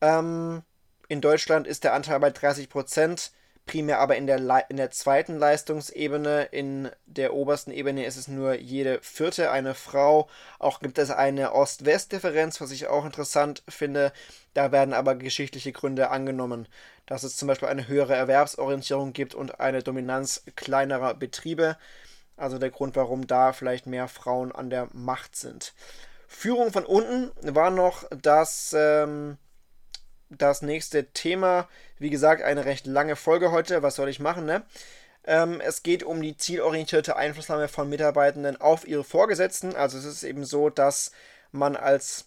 [0.01, 0.63] Ähm,
[1.07, 3.31] in Deutschland ist der Anteil bei 30 Prozent
[3.65, 6.43] primär aber in der, Le in der zweiten Leistungsebene.
[6.51, 10.29] In der obersten Ebene ist es nur jede vierte eine Frau.
[10.59, 14.11] Auch gibt es eine Ost-West-Differenz, was ich auch interessant finde.
[14.53, 16.67] Da werden aber geschichtliche Gründe angenommen,
[17.05, 21.77] dass es zum Beispiel eine höhere Erwerbsorientierung gibt und eine Dominanz kleinerer Betriebe.
[22.37, 25.73] Also der Grund, warum da vielleicht mehr Frauen an der Macht sind.
[26.27, 28.73] Führung von unten war noch das.
[28.75, 29.37] Ähm,
[30.37, 31.67] das nächste Thema.
[31.99, 33.83] Wie gesagt, eine recht lange Folge heute.
[33.83, 34.63] Was soll ich machen, ne?
[35.23, 39.75] Ähm, es geht um die zielorientierte Einflussnahme von Mitarbeitenden auf ihre Vorgesetzten.
[39.75, 41.11] Also es ist eben so, dass
[41.51, 42.25] man als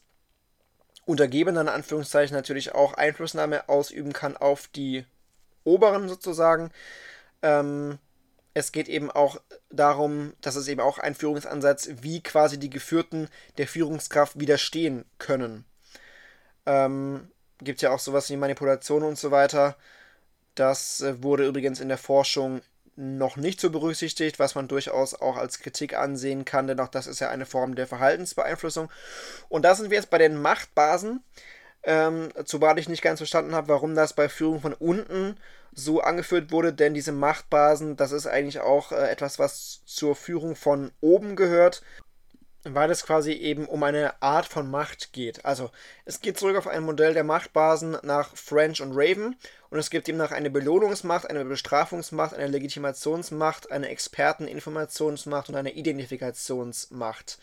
[1.05, 5.05] Untergebener in Anführungszeichen natürlich auch Einflussnahme ausüben kann auf die
[5.65, 6.71] Oberen sozusagen.
[7.43, 7.99] Ähm,
[8.55, 9.41] es geht eben auch
[9.71, 13.29] darum, dass es eben auch ein Führungsansatz, wie quasi die Geführten
[13.59, 15.65] der Führungskraft widerstehen können.
[16.65, 17.29] Ähm,
[17.65, 19.77] gibt ja auch sowas wie Manipulation und so weiter.
[20.55, 22.63] Das äh, wurde übrigens in der Forschung
[22.97, 27.07] noch nicht so berücksichtigt, was man durchaus auch als Kritik ansehen kann, denn auch das
[27.07, 28.89] ist ja eine Form der Verhaltensbeeinflussung.
[29.49, 31.23] Und da sind wir jetzt bei den Machtbasen,
[31.83, 35.37] ähm, zumal ich nicht ganz verstanden habe, warum das bei Führung von unten
[35.73, 40.55] so angeführt wurde, denn diese Machtbasen, das ist eigentlich auch äh, etwas, was zur Führung
[40.55, 41.83] von oben gehört
[42.65, 45.45] weil es quasi eben um eine Art von Macht geht.
[45.45, 45.71] Also
[46.05, 49.37] es geht zurück auf ein Modell der Machtbasen nach French und Raven
[49.71, 57.39] und es gibt demnach eine Belohnungsmacht, eine Bestrafungsmacht, eine Legitimationsmacht, eine Experteninformationsmacht und eine Identifikationsmacht.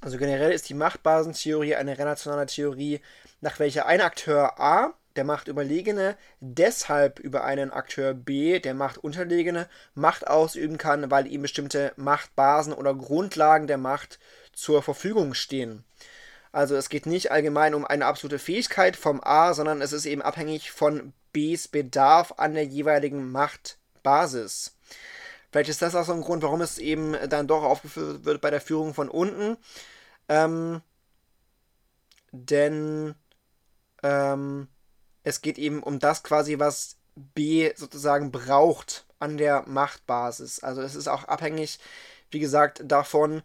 [0.00, 3.00] Also generell ist die Machtbasentheorie eine relationale Theorie,
[3.40, 10.26] nach welcher ein Akteur A, der Machtunterlegene, deshalb über einen Akteur B, der Machtunterlegene, Macht
[10.26, 14.18] ausüben kann, weil ihm bestimmte Machtbasen oder Grundlagen der Macht
[14.54, 15.84] zur Verfügung stehen.
[16.52, 20.22] Also es geht nicht allgemein um eine absolute Fähigkeit vom A, sondern es ist eben
[20.22, 24.76] abhängig von Bs Bedarf an der jeweiligen Machtbasis.
[25.50, 28.50] Vielleicht ist das auch so ein Grund, warum es eben dann doch aufgeführt wird bei
[28.50, 29.56] der Führung von unten.
[30.28, 30.80] Ähm,
[32.32, 33.14] denn
[34.02, 34.68] ähm,
[35.22, 40.60] es geht eben um das quasi, was B sozusagen braucht an der Machtbasis.
[40.60, 41.78] Also es ist auch abhängig,
[42.30, 43.42] wie gesagt, davon,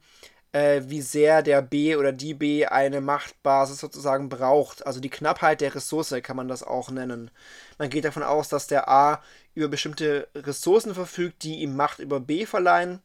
[0.51, 4.85] äh, wie sehr der B oder die B eine Machtbasis sozusagen braucht.
[4.85, 7.31] Also die Knappheit der Ressource kann man das auch nennen.
[7.77, 9.23] Man geht davon aus, dass der A
[9.55, 13.01] über bestimmte Ressourcen verfügt, die ihm Macht über B verleihen.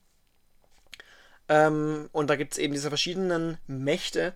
[1.49, 4.35] Ähm, und da gibt es eben diese verschiedenen Mächte,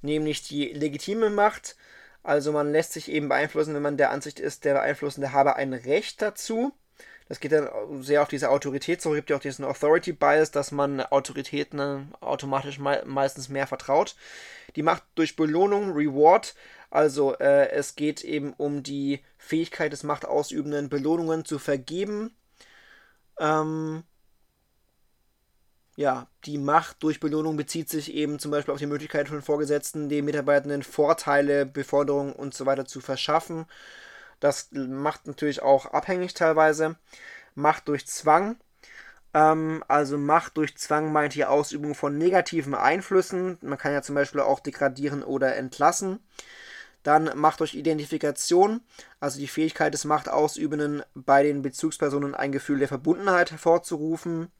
[0.00, 1.76] nämlich die legitime Macht.
[2.22, 5.72] Also man lässt sich eben beeinflussen, wenn man der Ansicht ist, der Beeinflussende habe ein
[5.74, 6.72] Recht dazu.
[7.28, 7.68] Das geht dann
[8.02, 9.16] sehr auf diese Autorität zurück.
[9.16, 14.14] Gibt ja auch diesen Authority Bias, dass man Autoritäten automatisch me meistens mehr vertraut.
[14.76, 16.54] Die Macht durch Belohnung, Reward.
[16.90, 22.34] Also äh, es geht eben um die Fähigkeit des Machtausübenden, Belohnungen zu vergeben.
[23.40, 24.04] Ähm,
[25.96, 30.08] ja, die Macht durch Belohnung bezieht sich eben zum Beispiel auf die Möglichkeit von Vorgesetzten,
[30.08, 33.66] den Mitarbeitenden Vorteile, Beförderung und so weiter zu verschaffen.
[34.40, 36.96] Das macht natürlich auch abhängig teilweise.
[37.54, 38.56] Macht durch Zwang.
[39.34, 43.58] Ähm, also Macht durch Zwang meint die Ausübung von negativen Einflüssen.
[43.60, 46.20] Man kann ja zum Beispiel auch degradieren oder entlassen.
[47.02, 48.80] Dann Macht durch Identifikation,
[49.20, 54.50] also die Fähigkeit des Machtausübenden bei den Bezugspersonen ein Gefühl der Verbundenheit hervorzurufen.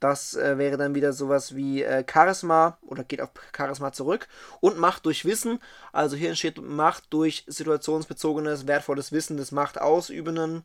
[0.00, 4.28] Das äh, wäre dann wieder sowas wie äh, Charisma oder geht auf Charisma zurück.
[4.60, 5.60] Und Macht durch Wissen.
[5.92, 10.64] Also hier entsteht Macht durch situationsbezogenes, wertvolles Wissen des Machtausübenden.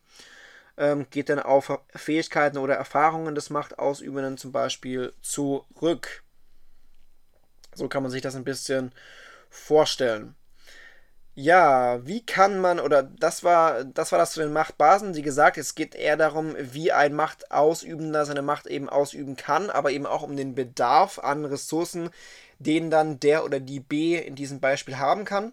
[0.77, 6.23] Ähm, geht dann auf Fähigkeiten oder Erfahrungen des Machtausübenden zum Beispiel zurück.
[7.73, 8.93] So kann man sich das ein bisschen
[9.49, 10.35] vorstellen.
[11.37, 15.57] Ja, wie kann man, oder das war, das war das zu den Machtbasen, wie gesagt,
[15.57, 20.23] es geht eher darum, wie ein Machtausübender seine Macht eben ausüben kann, aber eben auch
[20.23, 22.09] um den Bedarf an Ressourcen,
[22.59, 25.51] den dann der oder die B in diesem Beispiel haben kann.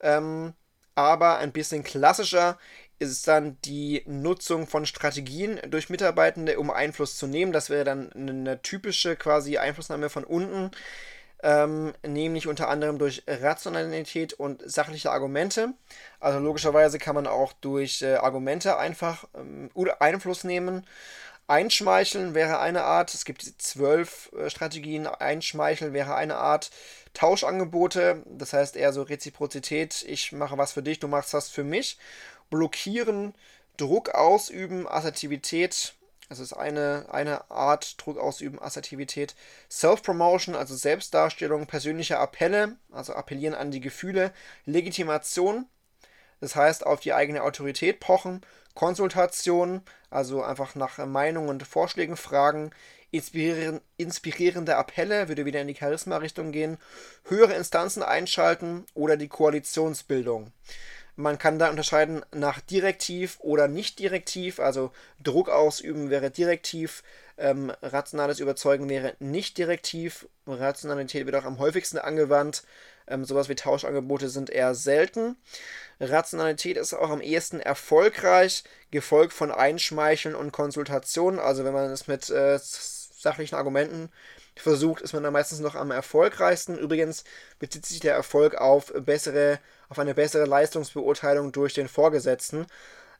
[0.00, 0.54] Ähm,
[0.94, 2.58] aber ein bisschen klassischer
[3.00, 7.52] ist dann die Nutzung von Strategien durch Mitarbeitende, um Einfluss zu nehmen.
[7.52, 10.70] Das wäre dann eine typische quasi Einflussnahme von unten
[11.42, 15.74] ähm, nämlich unter anderem durch Rationalität und sachliche Argumente.
[16.18, 20.86] Also logischerweise kann man auch durch äh, Argumente einfach ähm, Einfluss nehmen.
[21.46, 26.70] Einschmeicheln wäre eine Art, es gibt zwölf äh, Strategien, Einschmeicheln wäre eine Art,
[27.12, 31.64] Tauschangebote, das heißt eher so Reziprozität, ich mache was für dich, du machst was für
[31.64, 31.98] mich.
[32.50, 33.34] Blockieren,
[33.76, 35.94] Druck ausüben, Assertivität,
[36.30, 39.34] das ist eine, eine Art Druck ausüben, Assertivität.
[39.68, 44.32] Self-Promotion, also Selbstdarstellung, persönliche Appelle, also appellieren an die Gefühle.
[44.64, 45.66] Legitimation,
[46.40, 48.42] das heißt auf die eigene Autorität pochen.
[48.74, 52.70] Konsultation, also einfach nach Meinungen und Vorschlägen fragen.
[53.10, 56.78] Inspirieren, inspirierende Appelle, würde wieder in die Charisma-Richtung gehen.
[57.24, 60.52] Höhere Instanzen einschalten oder die Koalitionsbildung.
[61.20, 64.58] Man kann da unterscheiden nach direktiv oder nicht direktiv.
[64.58, 64.90] Also
[65.22, 67.02] Druck ausüben wäre direktiv,
[67.36, 70.28] ähm, rationales Überzeugen wäre nicht direktiv.
[70.46, 72.64] Rationalität wird auch am häufigsten angewandt.
[73.06, 75.36] Ähm, sowas wie Tauschangebote sind eher selten.
[76.00, 81.40] Rationalität ist auch am ehesten erfolgreich, gefolgt von Einschmeicheln und Konsultationen.
[81.40, 84.10] Also wenn man es mit äh, sachlichen Argumenten
[84.56, 86.78] versucht, ist man dann meistens noch am erfolgreichsten.
[86.78, 87.24] Übrigens
[87.58, 92.66] bezieht sich der Erfolg auf bessere, auf eine bessere Leistungsbeurteilung durch den Vorgesetzten.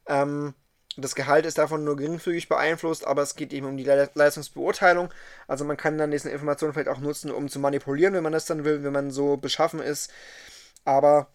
[0.06, 0.54] Ähm,
[0.96, 5.12] das Gehalt ist davon nur geringfügig beeinflusst, aber es geht eben um die Le Leistungsbeurteilung.
[5.46, 8.46] Also man kann dann diese Informationen vielleicht auch nutzen, um zu manipulieren, wenn man das
[8.46, 10.10] dann will, wenn man so beschaffen ist.
[10.84, 11.28] Aber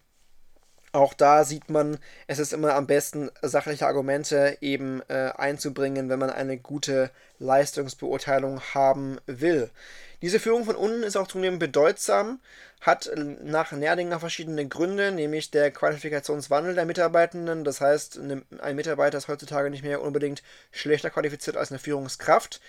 [0.96, 6.18] auch da sieht man, es ist immer am besten, sachliche Argumente eben äh, einzubringen, wenn
[6.18, 9.70] man eine gute Leistungsbeurteilung haben will.
[10.22, 12.40] Diese Führung von unten ist auch zunehmend bedeutsam,
[12.80, 17.64] hat nach Nerdinger verschiedene Gründe, nämlich der Qualifikationswandel der Mitarbeitenden.
[17.64, 22.62] Das heißt, ein Mitarbeiter ist heutzutage nicht mehr unbedingt schlechter qualifiziert als eine Führungskraft.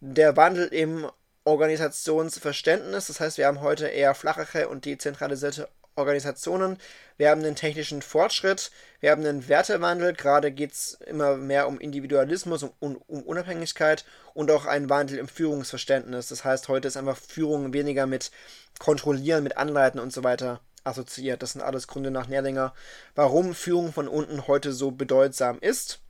[0.00, 1.10] Der Wandel im
[1.44, 6.78] Organisationsverständnis, das heißt, wir haben heute eher flachere und dezentralisierte Organisationen.
[7.16, 8.70] Wir haben den technischen Fortschritt,
[9.00, 14.04] wir haben den Wertewandel, gerade geht es immer mehr um Individualismus und um, um, Unabhängigkeit
[14.32, 16.28] und auch einen Wandel im Führungsverständnis.
[16.28, 18.30] Das heißt, heute ist einfach Führung weniger mit
[18.78, 21.42] Kontrollieren, mit Anleiten und so weiter assoziiert.
[21.42, 22.74] Das sind alles Gründe nach Nährlinger,
[23.14, 26.00] warum Führung von unten heute so bedeutsam ist.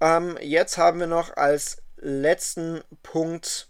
[0.00, 3.69] Ähm, jetzt haben wir noch als letzten Punkt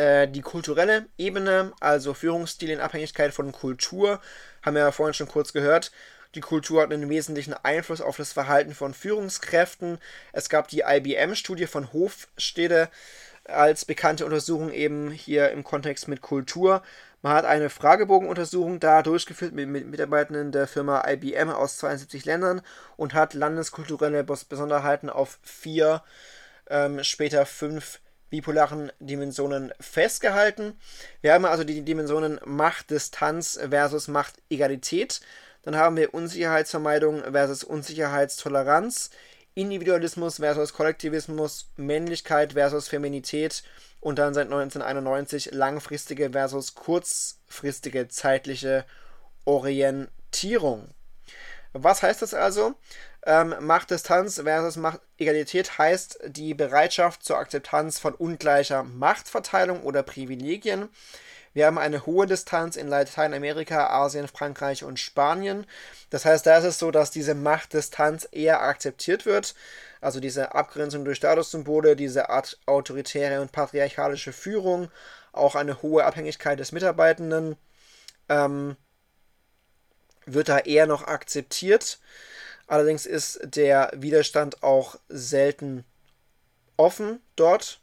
[0.00, 4.20] äh, die kulturelle Ebene, also Führungsstil in Abhängigkeit von Kultur,
[4.62, 5.92] haben wir ja vorhin schon kurz gehört.
[6.34, 9.98] Die Kultur hat einen wesentlichen Einfluss auf das Verhalten von Führungskräften.
[10.32, 12.88] Es gab die IBM-Studie von Hofstede
[13.44, 16.82] als bekannte Untersuchung eben hier im Kontext mit Kultur.
[17.20, 22.62] Man hat eine Fragebogenuntersuchung da durchgeführt mit, mit Mitarbeitenden der Firma IBM aus 72 Ländern
[22.96, 26.02] und hat landeskulturelle Besonderheiten auf vier,
[26.70, 28.00] ähm, später fünf
[28.30, 30.78] bipolaren Dimensionen festgehalten.
[31.20, 35.20] Wir haben also die Dimensionen Macht-Distanz versus Macht-Egalität.
[35.62, 39.10] Dann haben wir Unsicherheitsvermeidung versus Unsicherheitstoleranz,
[39.54, 43.62] Individualismus versus Kollektivismus, Männlichkeit versus Feminität
[44.00, 48.86] und dann seit 1991 langfristige versus kurzfristige zeitliche
[49.44, 50.88] Orientierung.
[51.72, 52.74] Was heißt das also?
[53.24, 60.88] Ähm, Machtdistanz versus Machtegalität heißt die Bereitschaft zur Akzeptanz von ungleicher Machtverteilung oder Privilegien.
[61.52, 65.66] Wir haben eine hohe Distanz in Lateinamerika, Asien, Frankreich und Spanien.
[66.08, 69.54] Das heißt, da ist es so, dass diese Machtdistanz eher akzeptiert wird.
[70.00, 74.90] Also diese Abgrenzung durch Statussymbole, diese Art autoritäre und patriarchalische Führung,
[75.32, 77.56] auch eine hohe Abhängigkeit des Mitarbeitenden,
[78.28, 78.76] ähm,
[80.34, 81.98] wird da eher noch akzeptiert.
[82.66, 85.84] Allerdings ist der Widerstand auch selten
[86.76, 87.80] offen dort.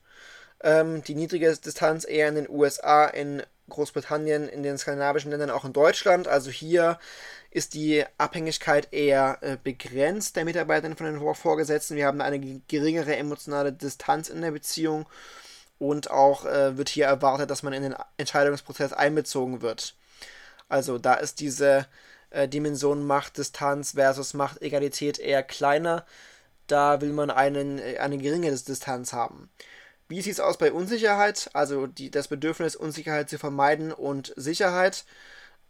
[0.63, 5.65] Ähm, die niedrige Distanz eher in den USA, in Großbritannien, in den skandinavischen Ländern, auch
[5.65, 6.27] in Deutschland.
[6.27, 6.99] Also hier
[7.51, 11.95] ist die Abhängigkeit eher äh, begrenzt der Mitarbeiter von den Vorgesetzten.
[11.95, 15.05] Wir haben eine geringere emotionale Distanz in der Beziehung
[15.79, 19.95] und auch äh, wird hier erwartet, dass man in den Entscheidungsprozess einbezogen wird.
[20.69, 21.87] Also da ist diese
[22.29, 26.05] äh, Dimension Macht-Distanz versus Macht-Egalität eher kleiner.
[26.67, 29.49] Da will man einen, äh, eine geringere Distanz haben.
[30.07, 31.49] Wie sieht es aus bei Unsicherheit?
[31.53, 35.05] Also die, das Bedürfnis, Unsicherheit zu vermeiden und Sicherheit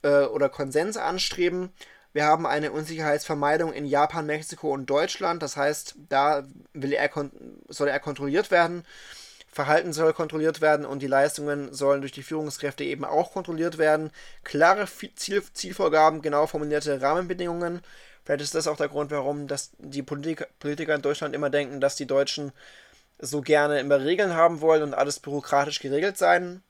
[0.03, 1.71] äh, oder Konsens anstreben.
[2.13, 5.43] Wir haben eine Unsicherheitsvermeidung in Japan, Mexiko und Deutschland.
[5.43, 7.09] Das heißt, da will er
[7.69, 8.83] soll er kontrolliert werden.
[9.57, 14.11] Verhalten soll kontrolliert werden und die Leistungen sollen durch die Führungskräfte eben auch kontrolliert werden.
[14.43, 14.85] Klare
[15.15, 17.81] Ziel Zielvorgaben, genau formulierte Rahmenbedingungen.
[18.23, 21.81] Vielleicht ist das auch der Grund, warum das die Politik Politiker in Deutschland immer denken,
[21.81, 22.51] dass die Deutschen
[23.17, 26.61] so gerne immer Regeln haben wollen und alles bürokratisch geregelt sein,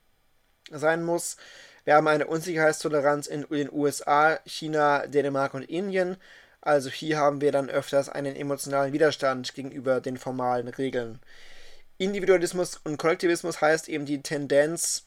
[0.71, 1.35] sein muss.
[1.83, 6.15] Wir haben eine Unsicherheitstoleranz in den USA, China, Dänemark und Indien.
[6.61, 11.19] Also hier haben wir dann öfters einen emotionalen Widerstand gegenüber den formalen Regeln.
[11.97, 15.03] Individualismus und Kollektivismus heißt eben die Tendenz,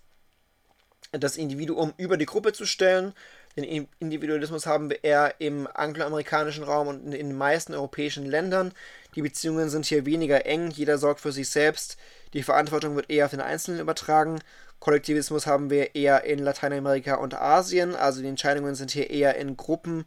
[1.12, 3.14] das Individuum über die Gruppe zu stellen.
[3.56, 8.72] Den Individualismus haben wir eher im angloamerikanischen Raum und in den meisten europäischen Ländern.
[9.16, 11.96] Die Beziehungen sind hier weniger eng, jeder sorgt für sich selbst.
[12.32, 14.40] Die Verantwortung wird eher auf den Einzelnen übertragen.
[14.78, 19.56] Kollektivismus haben wir eher in Lateinamerika und Asien, also die Entscheidungen sind hier eher in
[19.56, 20.06] Gruppen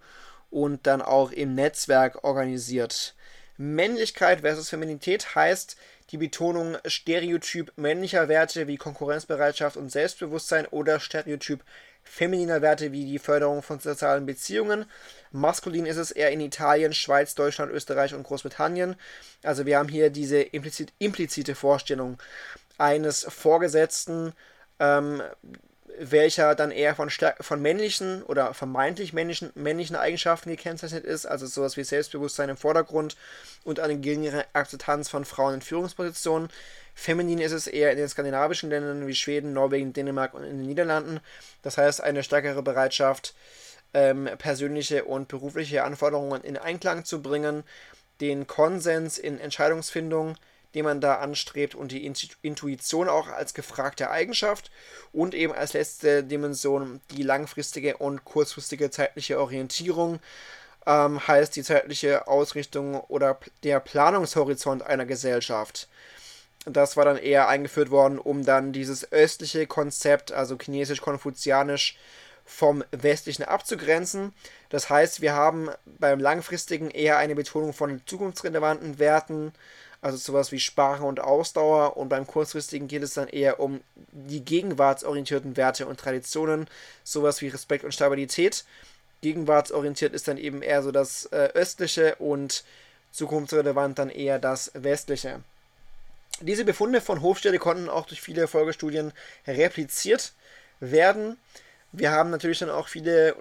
[0.49, 3.13] und dann auch im Netzwerk organisiert.
[3.57, 5.77] Männlichkeit versus Feminität heißt,
[6.13, 11.63] die Betonung stereotyp männlicher Werte wie Konkurrenzbereitschaft und Selbstbewusstsein oder stereotyp
[12.03, 14.85] femininer Werte wie die Förderung von sozialen Beziehungen.
[15.31, 18.95] Maskulin ist es eher in Italien, Schweiz, Deutschland, Österreich und Großbritannien.
[19.41, 22.19] Also wir haben hier diese implizit, implizite Vorstellung
[22.77, 24.33] eines Vorgesetzten,
[24.79, 25.23] ähm,
[25.99, 31.77] welcher dann eher von, von männlichen oder vermeintlich männlichen, männlichen Eigenschaften gekennzeichnet ist, also sowas
[31.77, 33.15] wie Selbstbewusstsein im Vordergrund
[33.63, 36.49] und eine geringere Akzeptanz von Frauen in Führungspositionen.
[36.95, 40.67] Feminin ist es eher in den skandinavischen Ländern wie Schweden, Norwegen, Dänemark und in den
[40.67, 41.19] Niederlanden.
[41.61, 43.33] Das heißt, eine stärkere Bereitschaft,
[43.93, 47.63] ähm, persönliche und berufliche Anforderungen in Einklang zu bringen,
[48.21, 50.35] den Konsens in Entscheidungsfindung
[50.75, 52.05] den man da anstrebt und die
[52.41, 54.71] Intuition auch als gefragte Eigenschaft
[55.11, 60.19] und eben als letzte Dimension die langfristige und kurzfristige zeitliche Orientierung
[60.85, 65.87] ähm, heißt die zeitliche Ausrichtung oder der Planungshorizont einer Gesellschaft.
[66.65, 71.97] Das war dann eher eingeführt worden, um dann dieses östliche Konzept, also chinesisch-konfuzianisch,
[72.45, 74.33] vom westlichen abzugrenzen.
[74.69, 79.53] Das heißt, wir haben beim langfristigen eher eine Betonung von zukunftsrelevanten Werten,
[80.03, 81.97] also sowas wie Sprache und Ausdauer.
[81.97, 83.81] Und beim kurzfristigen geht es dann eher um
[84.11, 86.67] die gegenwartsorientierten Werte und Traditionen,
[87.03, 88.65] sowas wie Respekt und Stabilität.
[89.21, 92.65] Gegenwartsorientiert ist dann eben eher so das äh, östliche und
[93.11, 95.39] zukunftsrelevant dann eher das westliche.
[96.41, 99.13] Diese Befunde von Hofstede konnten auch durch viele Folgestudien
[99.47, 100.33] repliziert
[100.79, 101.37] werden.
[101.93, 103.35] Wir haben natürlich dann auch viele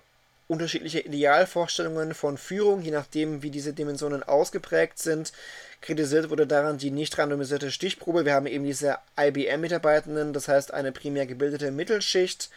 [0.49, 5.33] unterschiedliche Idealvorstellungen von Führung, je nachdem, wie diese Dimensionen ausgeprägt sind.
[5.81, 8.25] Kritisiert wurde daran die nicht randomisierte Stichprobe.
[8.25, 12.51] Wir haben eben diese IBM-Mitarbeitenden, das heißt eine primär gebildete Mittelschicht.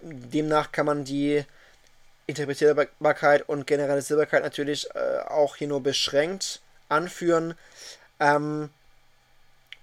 [0.00, 1.44] Demnach kann man die
[2.26, 7.54] Interpretierbarkeit und Generalisierbarkeit natürlich äh, auch hier nur beschränkt anführen.
[8.20, 8.70] Ähm,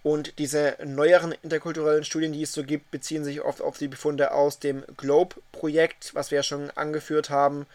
[0.03, 4.33] und diese neueren interkulturellen Studien, die es so gibt, beziehen sich oft auf die Befunde
[4.33, 7.65] aus dem GLOBE-Projekt, was wir ja schon angeführt haben.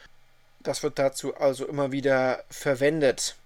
[0.61, 3.37] Das wird dazu also immer wieder verwendet.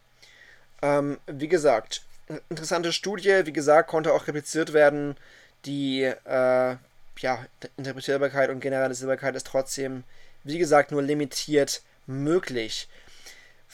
[0.83, 2.03] Ähm, wie gesagt,
[2.49, 5.17] interessante Studie, wie gesagt, konnte auch repliziert werden.
[5.65, 6.77] Die äh,
[7.19, 7.47] ja,
[7.77, 10.03] Interpretierbarkeit und Generalisierbarkeit ist trotzdem,
[10.43, 12.89] wie gesagt, nur limitiert möglich.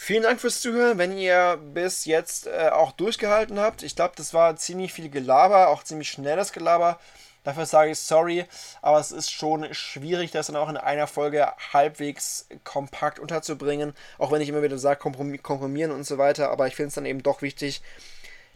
[0.01, 3.83] Vielen Dank fürs Zuhören, wenn ihr bis jetzt äh, auch durchgehalten habt.
[3.83, 7.01] Ich glaube, das war ziemlich viel Gelaber, auch ziemlich schnelles Gelaber.
[7.43, 8.47] Dafür sage ich sorry,
[8.81, 13.93] aber es ist schon schwierig, das dann auch in einer Folge halbwegs kompakt unterzubringen.
[14.19, 16.51] Auch wenn ich immer wieder sage, komprimieren und so weiter.
[16.51, 17.83] Aber ich finde es dann eben doch wichtig,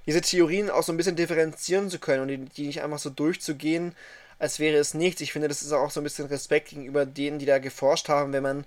[0.07, 3.11] diese Theorien auch so ein bisschen differenzieren zu können und die, die nicht einfach so
[3.11, 3.97] durchzugehen,
[4.39, 5.21] als wäre es nichts.
[5.21, 8.33] Ich finde, das ist auch so ein bisschen Respekt gegenüber denen, die da geforscht haben,
[8.33, 8.65] wenn man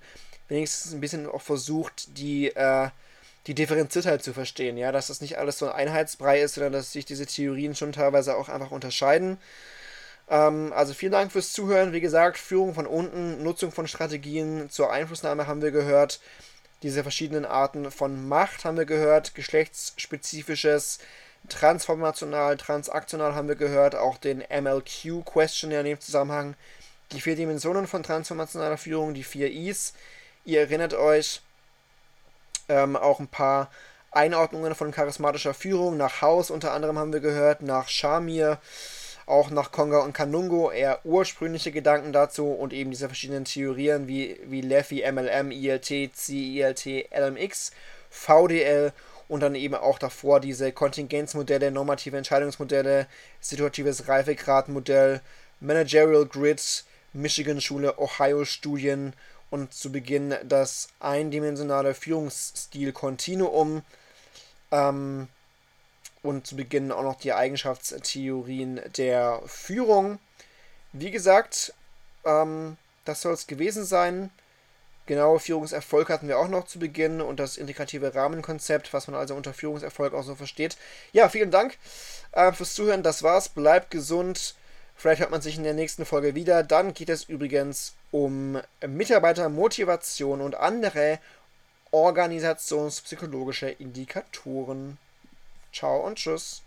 [0.48, 2.88] wenigstens ein bisschen auch versucht, die, äh,
[3.46, 6.92] die Differenziertheit zu verstehen, ja, dass das nicht alles so ein Einheitsbrei ist, sondern dass
[6.92, 9.38] sich diese Theorien schon teilweise auch einfach unterscheiden.
[10.28, 11.92] Ähm, also vielen Dank fürs Zuhören.
[11.92, 16.20] Wie gesagt, Führung von unten, Nutzung von Strategien zur Einflussnahme haben wir gehört.
[16.82, 20.98] Diese verschiedenen Arten von Macht haben wir gehört, geschlechtsspezifisches,
[21.48, 26.54] transformational, transaktional haben wir gehört, auch den MLQ-Questionnaire in dem Zusammenhang
[27.12, 29.94] die vier Dimensionen von transformationaler Führung, die vier Is.
[30.46, 31.40] Ihr erinnert euch
[32.68, 33.68] ähm, auch ein paar
[34.12, 36.52] Einordnungen von charismatischer Führung nach Haus.
[36.52, 38.58] Unter anderem haben wir gehört, nach Shamir,
[39.26, 40.70] auch nach Konga und Kanungo.
[40.70, 47.10] Eher ursprüngliche Gedanken dazu und eben diese verschiedenen Theorien wie, wie Leffy, MLM, ILT, CILT,
[47.10, 47.72] LMX,
[48.08, 48.92] VDL
[49.26, 53.08] und dann eben auch davor diese Kontingenzmodelle, normative Entscheidungsmodelle,
[53.40, 55.22] situatives Reifegradmodell,
[55.58, 59.12] Managerial Grid, Michigan-Schule, Ohio-Studien
[59.50, 63.82] und zu Beginn das eindimensionale Führungsstil-Kontinuum
[64.72, 65.28] ähm,
[66.22, 70.18] und zu Beginn auch noch die Eigenschaftstheorien der Führung.
[70.92, 71.72] Wie gesagt,
[72.24, 74.30] ähm, das soll es gewesen sein.
[75.06, 79.36] Genau, Führungserfolg hatten wir auch noch zu Beginn und das integrative Rahmenkonzept, was man also
[79.36, 80.76] unter Führungserfolg auch so versteht.
[81.12, 81.78] Ja, vielen Dank
[82.32, 83.04] äh, fürs Zuhören.
[83.04, 83.48] Das war's.
[83.48, 84.56] Bleibt gesund.
[84.96, 86.64] Vielleicht hört man sich in der nächsten Folge wieder.
[86.64, 91.18] Dann geht es übrigens um Mitarbeitermotivation und andere
[91.90, 94.96] organisationspsychologische Indikatoren.
[95.70, 96.62] Ciao und tschüss.